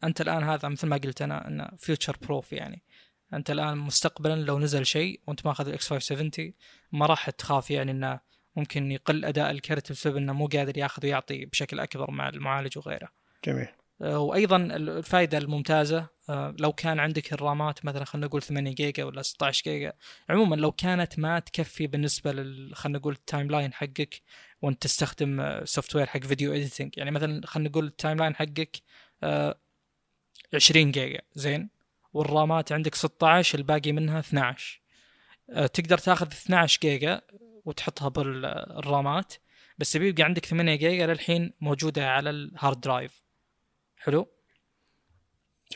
[0.01, 2.83] فانت الآن هذا مثل ما قلت أنا إنه future proof يعني.
[3.33, 6.53] أنت الآن مستقبلا لو نزل شيء وأنت ماخذ ال X 570
[6.91, 8.19] ما راح تخاف يعني إنه
[8.55, 13.09] ممكن يقل أداء الكرت بسبب إنه مو قادر ياخذ ويعطي بشكل أكبر مع المعالج وغيره.
[13.45, 13.67] جميل.
[14.01, 19.21] آه، وأيضا الفائدة الممتازة آه، لو كان عندك الرامات مثلا خلينا نقول 8 جيجا ولا
[19.21, 19.93] 16 جيجا
[20.29, 24.21] عموما لو كانت ما تكفي بالنسبة لل خلينا نقول ال timeline حقك
[24.61, 28.77] وأنت تستخدم software حق video editing يعني مثلا خلينا نقول ال timeline حقك
[29.23, 29.59] آه،
[30.53, 31.21] 20 جيجا.
[31.33, 31.69] زين.
[32.13, 34.81] والرامات عندك 16 الباقي منها 12
[35.49, 37.21] آه، تقدر تاخذ 12 جيجا
[37.65, 39.33] وتحطها بالرامات.
[39.77, 43.21] بس بيبقى عندك 8 جيجا للحين موجودة على ال hard drive
[43.97, 44.27] حلو؟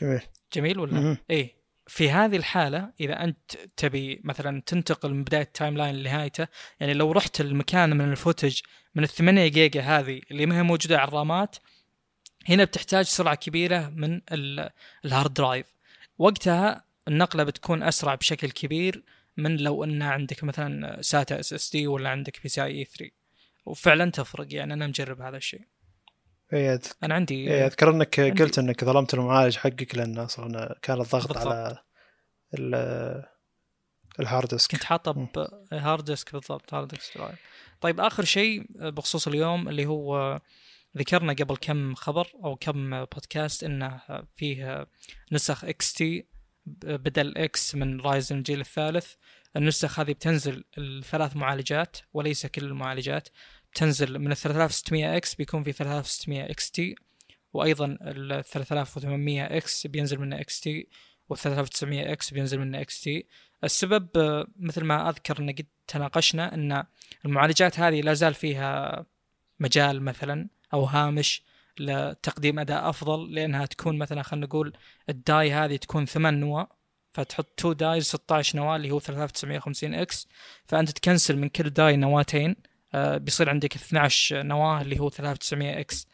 [0.00, 0.20] جميل.
[0.52, 1.16] جميل ولا؟ مم.
[1.30, 1.62] إيه.
[1.86, 6.46] في هذه الحالة إذا أنت تبي مثلا تنتقل من بداية ال timeline لنهايته
[6.80, 8.60] يعني لو رحت المكان من ال footage
[8.94, 11.56] من الثمانية جيجا هذه اللي ما هي موجودة على الرامات
[12.48, 14.70] هنا بتحتاج سرعة كبيرة من ال-
[15.04, 15.66] ال hard drive
[16.18, 19.02] وقتها النقلة بتكون أسرع بشكل كبير
[19.36, 23.10] من لو أن عندك مثلا SATA SSD ولا عندك PCI 3
[23.66, 25.60] وفعلا تفرق يعني أنا مجرب هذا الشيء.
[26.52, 31.00] إيه، أنا عندي إيه، أذكر إنك عندي- قلت إنك ظلمت المعالج حقك لأن أصلا كان
[31.00, 31.46] الضغط بالضبط.
[31.46, 31.78] على
[32.54, 33.24] ال-
[34.20, 35.28] ال hard disk كنت حاطه مم.
[35.72, 37.38] ب hard disk بالضبط hard disk drive
[37.80, 40.40] طيب آخر شيء بخصوص اليوم اللي هو
[40.98, 44.00] ذكرنا قبل كم خبر أو كم بودكاست إنه
[44.36, 44.86] فيه
[45.32, 46.26] نسخ XT
[46.82, 49.14] بدل X من Ryzen الجيل الثالث.
[49.56, 53.28] النسخ هذه بتنزل الثلاث معالجات وليس كل المعالجات.
[53.72, 56.94] بتنزل من ال 3600 X بيكون في 3600 XT
[57.52, 60.88] وأيضا ال 3800 X بينزل منه XT
[61.28, 63.26] وال 3900 X بينزل منه XT
[63.64, 64.08] السبب
[64.56, 66.84] مثل ما أذكر إن قد تناقشنا إن
[67.24, 69.06] المعالجات هذه لا زال فيها
[69.60, 70.48] مجال مثلا.
[70.74, 71.42] أو هامش
[71.78, 74.72] لتقديم أداء أفضل لأنها تكون مثلا خلينا نقول
[75.08, 76.68] ال die هذه تكون ثمان نواة
[77.12, 80.28] فتحط 2 dies 16 نواة اللي هو 3950 X
[80.64, 82.56] فأنت ت cancel من كل die نواتين
[82.94, 86.08] آه، بيصير عندك 12 نواة اللي هو 3900 X.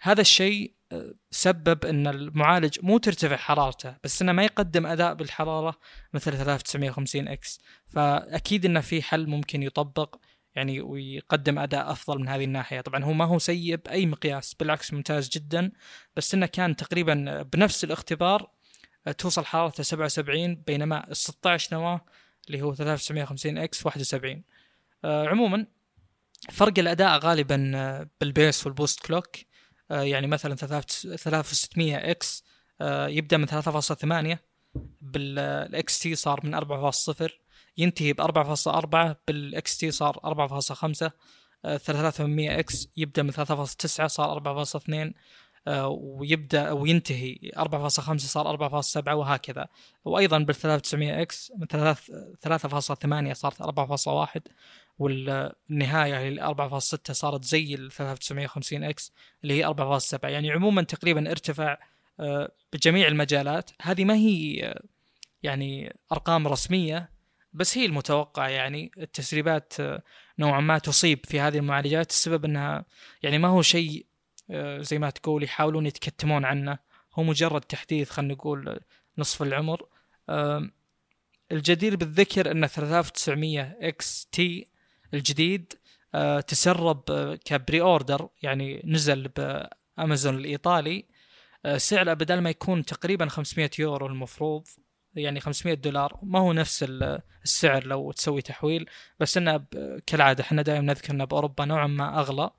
[0.00, 5.78] هذا الشيء آه، سبب إن المعالج مو ترتفع حرارته بس إنه ما يقدم أداء بالحرارة
[6.14, 7.60] مثل 3950 X.
[7.86, 10.16] فأكيد انه في حل ممكن يطبق.
[10.54, 12.80] يعني ويقدم أداء أفضل من هذه الناحية.
[12.80, 15.72] طبعا هو ما هو سيء بأي مقياس بالعكس ممتاز جدا
[16.16, 18.50] بس إنه كان تقريبا بنفس الاختبار
[19.06, 22.00] آه، توصل حرارته 77 بينما ال 16 نواة
[22.46, 24.42] اللي هو 3950 X 71
[25.04, 25.66] آه، عموما
[26.50, 29.36] فرق الأداء غالبا آه، بال base وال boost clock.
[29.90, 32.44] يعني مثلا 3600 X
[33.08, 34.38] يبدأ من 3.8
[35.00, 37.41] بال XT صار من 4.0
[37.78, 41.10] ينتهي ب 4.4 بال XT صار 4.5
[41.64, 45.14] آه، 3800 X يبدأ من 3.9 صار 4.2
[45.66, 49.68] آه، ويبدأ وينتهي 4.5 صار 4.7 وهكذا.
[50.04, 54.40] وأيضا بال 3900 X من 3.8 صارت 4.1
[54.98, 59.12] والنهاية اللي 4.6 صارت زي ال 3950 إكس
[59.42, 61.78] اللي هي 4.7 يعني عموما تقريبا ارتفع
[62.20, 63.70] آه، بجميع المجالات.
[63.82, 64.82] هذه ما هي آه،
[65.42, 67.10] يعني أرقام رسمية
[67.54, 70.02] بس هي المتوقع يعني التسريبات آه،
[70.38, 72.84] نوعا ما تصيب في هذه المعالجات السبب إنها
[73.22, 74.06] يعني ما هو شيء
[74.50, 76.78] آه، زي ما تقول يحاولون يتكتمون عنه.
[77.14, 78.80] هو مجرد تحديث خلينا نقول
[79.18, 79.86] نصف العمر.
[81.52, 84.66] الجدير بالذكر إن 3900 XT
[85.14, 85.72] الجديد
[86.14, 87.02] آه، تسرب
[87.44, 91.04] ك pre-order يعني نزل بأمازون الإيطالي.
[91.76, 94.64] سعره بدل ما يكون تقريبا 500 يورو المفروض.
[95.16, 98.86] يعني 500 دولار ما هو نفس ال- السعر لو تسوي تحويل
[99.20, 99.64] بس إنه
[100.06, 102.50] كالعادة إحنا دائما نذكر إنه بأوروبا نوعا ما أغلى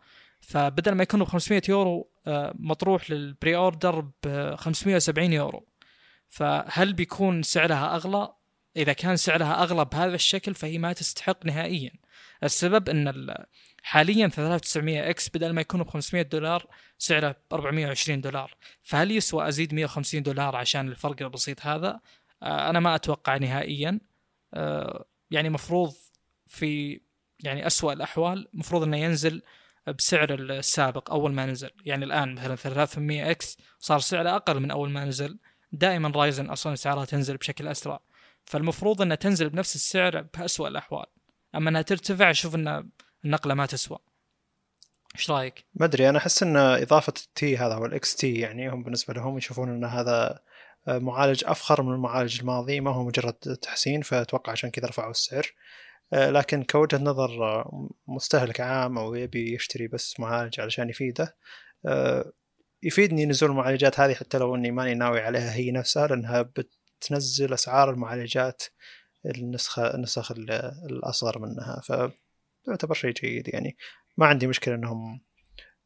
[0.42, 5.66] فبدل ما يكون ب 500 يورو آه، مطروح لل pre-order ب 570 يورو
[6.30, 8.34] فهل بيكون سعرها أغلى؟
[8.78, 11.92] إذا كان سعرها أغلى بهذا الشكل فهي ما تستحق نهائيا.
[12.44, 13.46] السبب إن ال-
[13.84, 16.66] حاليا 3900 X بدل ما يكون ب 500 دولار
[16.98, 22.00] سعره ب 420 دولار، فهل يسوى أزيد 150 دولار عشان الفرق البسيط هذا؟
[22.44, 24.00] آه، أنا ما أتوقع نهائيا.
[24.54, 25.94] آه، يعني مفروض
[26.48, 27.02] في
[27.40, 29.42] يعني أسوأ الأحوال مفروض أنه ينزل
[29.98, 31.70] بسعر السابق أول ما نزل.
[31.86, 35.40] يعني الآن مثلا 300 X صار سعره أقل من أول ما نزل.
[35.72, 38.00] دائما Ryzen أصلا سعرها تنزل بشكل أسرع.
[38.46, 41.06] فالمفروض أنها تنزل بنفس السعر بأسوأ الأحوال.
[41.56, 42.90] أما أنها ترتفع أشوف أن
[43.26, 43.98] النقلة ما تسوى.
[45.16, 48.70] إيش رأيك؟ ما أدري أنا أحس إن إضافة ال T هذا أو ال XT يعني
[48.70, 50.40] هم بالنسبة لهم يشوفون إن هذا
[50.88, 55.54] معالج أفخر من المعالج الماضي ما هو مجرد تحسين فأتوقع عشان كذا رفعوا السعر.
[56.14, 61.36] آه، لكن كوجهة نظر آه، مستهلك عام أو يبي يشتري بس معالج علشان يفيده
[61.86, 62.32] آه،
[62.84, 67.90] يفيدني نزول المعالجات هذه حتى لو إني ماني ناوي عليها هي نفسها لأنها بتنزل أسعار
[67.90, 68.64] المعالجات
[69.26, 70.52] النسخة النسخ ال-
[70.90, 71.82] الأصغر منها.
[71.86, 73.78] فتعتبر شيء جيد يعني.
[74.18, 75.22] ما عندي مشكلة إنهم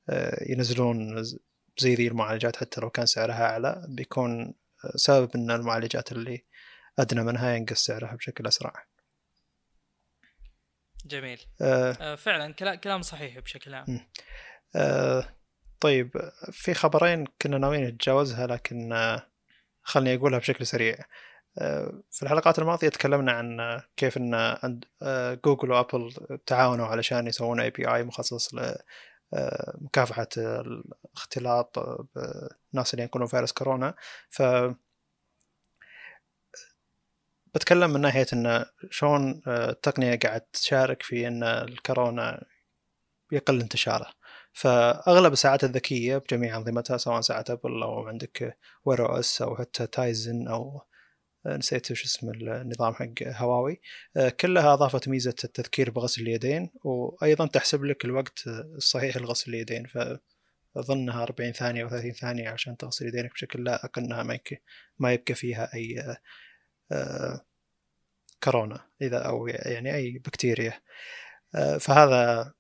[0.10, 1.24] آه، ينزلون
[1.78, 4.54] زي ذي المعالجات حتى لو كان سعرها أعلى بيكون آه،
[4.95, 6.45] سبب إن المعالجات اللي
[6.99, 8.73] أدنى منها ينقص سعرها بشكل أسرع.
[11.05, 11.39] جميل.
[11.61, 14.07] آه، آه، فعلا كلا- كلام صحيح بشكل عام.
[14.75, 15.36] آه،
[15.80, 19.28] طيب في خبرين كنا ناويين نتجاوزها لكن آه،
[19.84, 20.97] خلني أقولها بشكل سريع.
[21.59, 24.34] آه، في الحلقات الماضية تكلمنا عن آه، كيف إن
[25.01, 26.13] آه، جوجل وأبل
[26.45, 28.55] تعاونوا علشان يسوون اي بي اي مخصص
[29.34, 31.80] لمكافحه الاختلاط
[32.15, 33.95] بالناس اللي ينقلون فيروس كورونا.
[34.30, 34.41] ف
[37.55, 42.43] بتكلم من ناحية إن شلون التقنية قاعد تشارك في إن الكورونا
[43.32, 44.07] يقل انتشاره.
[44.53, 50.82] فأغلب الساعات الذكية بجميع أنظمتها سواء ساعة أبل أو Android Wear أو حتى Tizen أو
[51.48, 53.82] نسيت وش اسم النظام حق هواوي.
[54.39, 59.86] كلها أضافت ميزة التذكير بغسل اليدين وأيضا تحسب لك الوقت الصحيح لغسل اليدين
[60.76, 64.39] فأظنها 40 ثانية أو 30 ثانية عشان تغسل يدينك بشكل لائق أنها ما
[65.00, 66.18] ما يبقى فيها أي
[68.43, 70.74] كورونا إذا أو يعني أي بكتيريا.
[71.80, 72.54] فهذا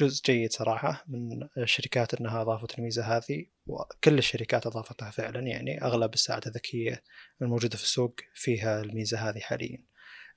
[0.00, 6.14] جزء جيد صراحة من الشركات أنها أضافت الميزة هذه وكل الشركات أضافتها فعلا يعني أغلب
[6.14, 7.02] الساعات الذكية
[7.42, 9.82] الموجودة في السوق فيها الميزة هذه حاليا.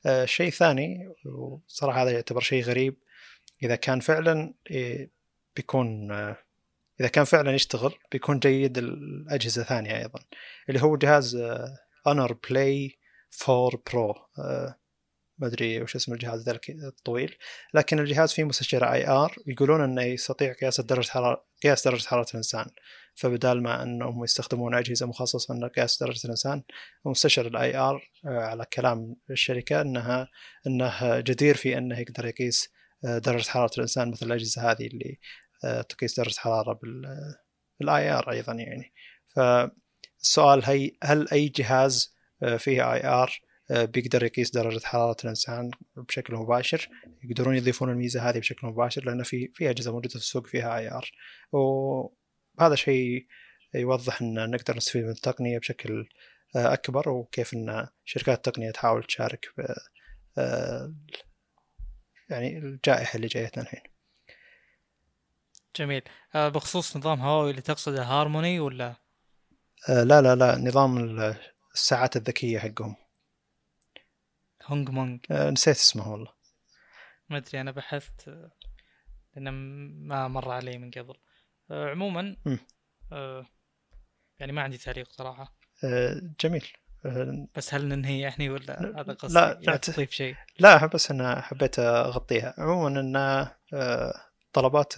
[0.05, 2.97] الشيء الثاني وصراحة هذا يعتبر شيء غريب
[3.64, 4.53] إذا كان فعلا
[5.55, 6.12] بيكون
[6.99, 10.20] إذا كان فعلا يشتغل بيكون جيد الأجهزة الثانية أيضا
[10.70, 11.36] اللي هو جهاز
[12.07, 12.97] Honor Play
[13.49, 14.16] 4 Pro
[15.42, 17.36] ما أدري وش اسم الجهاز ذا الطويل.
[17.74, 22.66] لكن الجهاز فيه مستشعر IR يقولون إنه يستطيع قياس درجة حراره قياس درجة حرارة الإنسان.
[23.16, 26.64] فبدال ما إنهم يستخدمون أجهزة مخصصة لقياس درجة الإنسان
[27.06, 30.28] مستشعر ال IR آه، على كلام الشركة انها
[30.68, 32.70] إنه جدير في إنه يقدر يقيس
[33.06, 35.20] آه، درجة حرارة الإنسان مثل الأجهزة هذه اللي
[35.64, 36.80] آه، تقيس درجة حرارة
[37.80, 38.94] بال IR أيضا يعني.
[39.36, 42.16] فالسؤال هي هل أي جهاز
[42.58, 43.41] فيه IR
[43.72, 46.89] بيقدر يقيس درجة حرارة الإنسان بشكل مباشر
[47.24, 51.12] يقدرون يضيفون الميزة هذه بشكل مباشر لأن في في أجهزة موجودة في السوق فيها IR
[51.51, 53.28] وهذا شيء
[53.76, 56.09] يوضح أن نقدر نستفيد من التقنية بشكل
[56.55, 59.45] آه، أكبر وكيف أن شركات التقنية تحاول تشارك
[60.38, 60.93] آه،
[62.30, 63.82] يعني الجائحة اللي جايتنا الحين.
[65.76, 66.01] جميل.
[66.36, 68.95] بخصوص نظام هواوي اللي تقصده هارموني ولا؟
[69.89, 71.19] لا لا لا نظام
[71.76, 72.95] الساعات الذكية حقهم.
[74.66, 75.20] هونج مونج.
[75.32, 76.34] آه نسيت اسمه والله.
[77.30, 78.49] ما أدري أنا بحثت
[79.36, 81.16] لأنه ما مر علي من قبل.
[81.72, 82.38] آه عموما
[83.12, 83.45] آه
[84.39, 85.55] يعني ما عندي تعليق صراحة.
[85.84, 86.68] آه جميل.
[87.05, 90.36] آه بس هل ننهي يعني ولا هذا قصدي؟ لا لا تضيف شيء.
[90.59, 92.53] لا بس أنا حبيت أغطيها.
[92.57, 93.16] عموما إن
[93.74, 94.14] آه
[94.53, 94.93] طلبات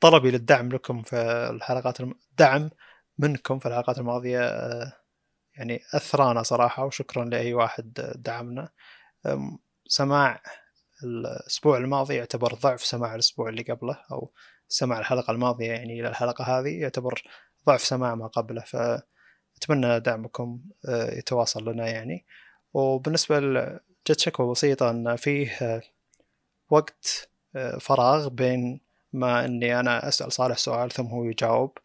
[0.00, 1.16] طلبي للدعم لكم في
[1.50, 2.70] الحلقات الدعم
[3.18, 4.92] منكم في الحلقات الماضية آه
[5.58, 8.68] يعني أثرانا صراحة وشكرا لأي واحد دعمنا.
[9.86, 10.42] سماع
[11.04, 14.32] الأسبوع الماضي يعتبر ضعف سماع الأسبوع اللي قبله أو
[14.68, 17.22] سماع الحلقة الماضية يعني إلى الحلقة هذه يعتبر
[17.66, 18.62] ضعف سماع ما قبله.
[18.62, 22.26] فأتمنى دعمكم أه، يتواصل لنا يعني.
[22.74, 23.40] وبالنسبة
[24.08, 25.82] جت شكوى بسيطة أن فيه
[26.70, 28.80] وقت أه، فراغ بين
[29.12, 31.78] ما إني أنا أسأل صالح سؤال ثم هو يجاوب.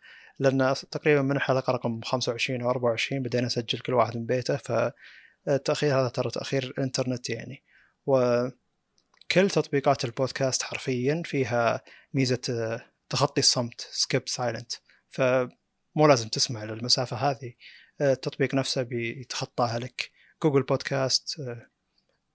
[0.44, 6.00] لأن تقريبا من الحلقة رقم 25 أو 24 بدينا نسجل كل واحد من بيته فالتاخير
[6.00, 7.64] هذا ترى تأخير الانترنت يعني.
[8.06, 11.82] وكل تطبيقات البودكاست حرفيا فيها
[12.14, 14.72] ميزة تخطي الصمت skip silence
[15.10, 17.54] فمو لازم تسمع للمسافة هذه.
[18.02, 20.12] التطبيق نفسه بيتخطاها لك.
[20.44, 21.42] Google Podcasts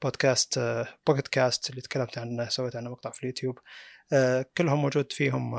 [0.02, 0.58] بودكاست
[1.06, 3.58] Pocket Casts اللي تكلمت عنه سويت عنه مقطع في اليوتيوب.
[4.56, 5.54] كلهم موجود فيهم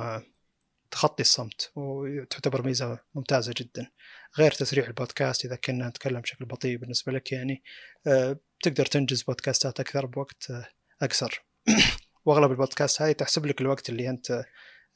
[0.92, 3.92] تخطي الصمت وتعتبر ميزة ممتازة جدا.
[4.38, 7.64] غير تسريع البودكاست إذا كنا نتكلم بشكل بطيء بالنسبة لك يعني
[8.08, 10.68] آه، تقدر تنجز بودكاستات أكثر بوقت آه،
[11.02, 11.46] أقصر.
[12.26, 14.46] وأغلب البودكاست هاي تحسب لك الوقت اللي أنت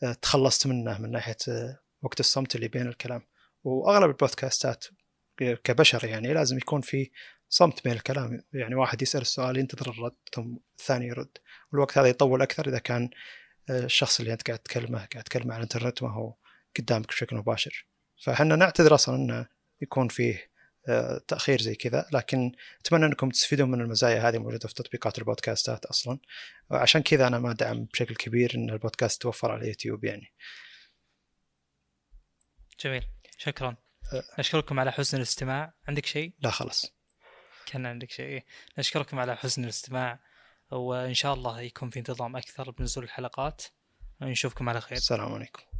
[0.03, 1.37] آه، تخلصت منه من ناحية
[2.01, 3.21] وقت الصمت اللي بين الكلام.
[3.63, 4.85] وأغلب البودكاستات
[5.37, 7.11] كبشر يعني لازم يكون في
[7.49, 8.43] صمت بين الكلام.
[8.53, 11.37] يعني واحد يسأل السؤال ينتظر الرد ثم الثاني يرد.
[11.71, 13.09] والوقت هذا يطول أكثر إذا كان
[13.69, 16.33] الشخص اللي انت قاعد تكلمه قاعد تكلمه على الانترنت ما هو
[16.77, 17.85] قدامك بشكل مباشر.
[18.23, 19.47] فاحنا نعتذر أصلا إنه
[19.81, 20.53] يكون فيه
[20.87, 25.85] آه، تأخير زي كذا لكن أتمنى إنكم تستفيدون من المزايا هذه موجوده في تطبيقات البودكاستات
[25.85, 26.19] أصلا.
[26.69, 30.33] وعشان كذا أنا ما أدعم بشكل كبير إن البودكاست توفر على اليوتيوب يعني.
[32.79, 33.03] جميل.
[33.37, 33.75] شكرا.
[34.13, 34.23] أه.
[34.39, 35.73] نشكركم على حسن الاستماع.
[35.87, 36.93] عندك شيء؟ لا خلاص.
[37.65, 38.43] كان عندك شيء.
[38.77, 40.19] نشكركم على حسن الاستماع.
[40.71, 43.61] وإن شاء الله يكون في انتظام أكثر بنزول الحلقات.
[44.21, 44.97] نشوفكم على خير.
[44.97, 45.72] السلام عليكم.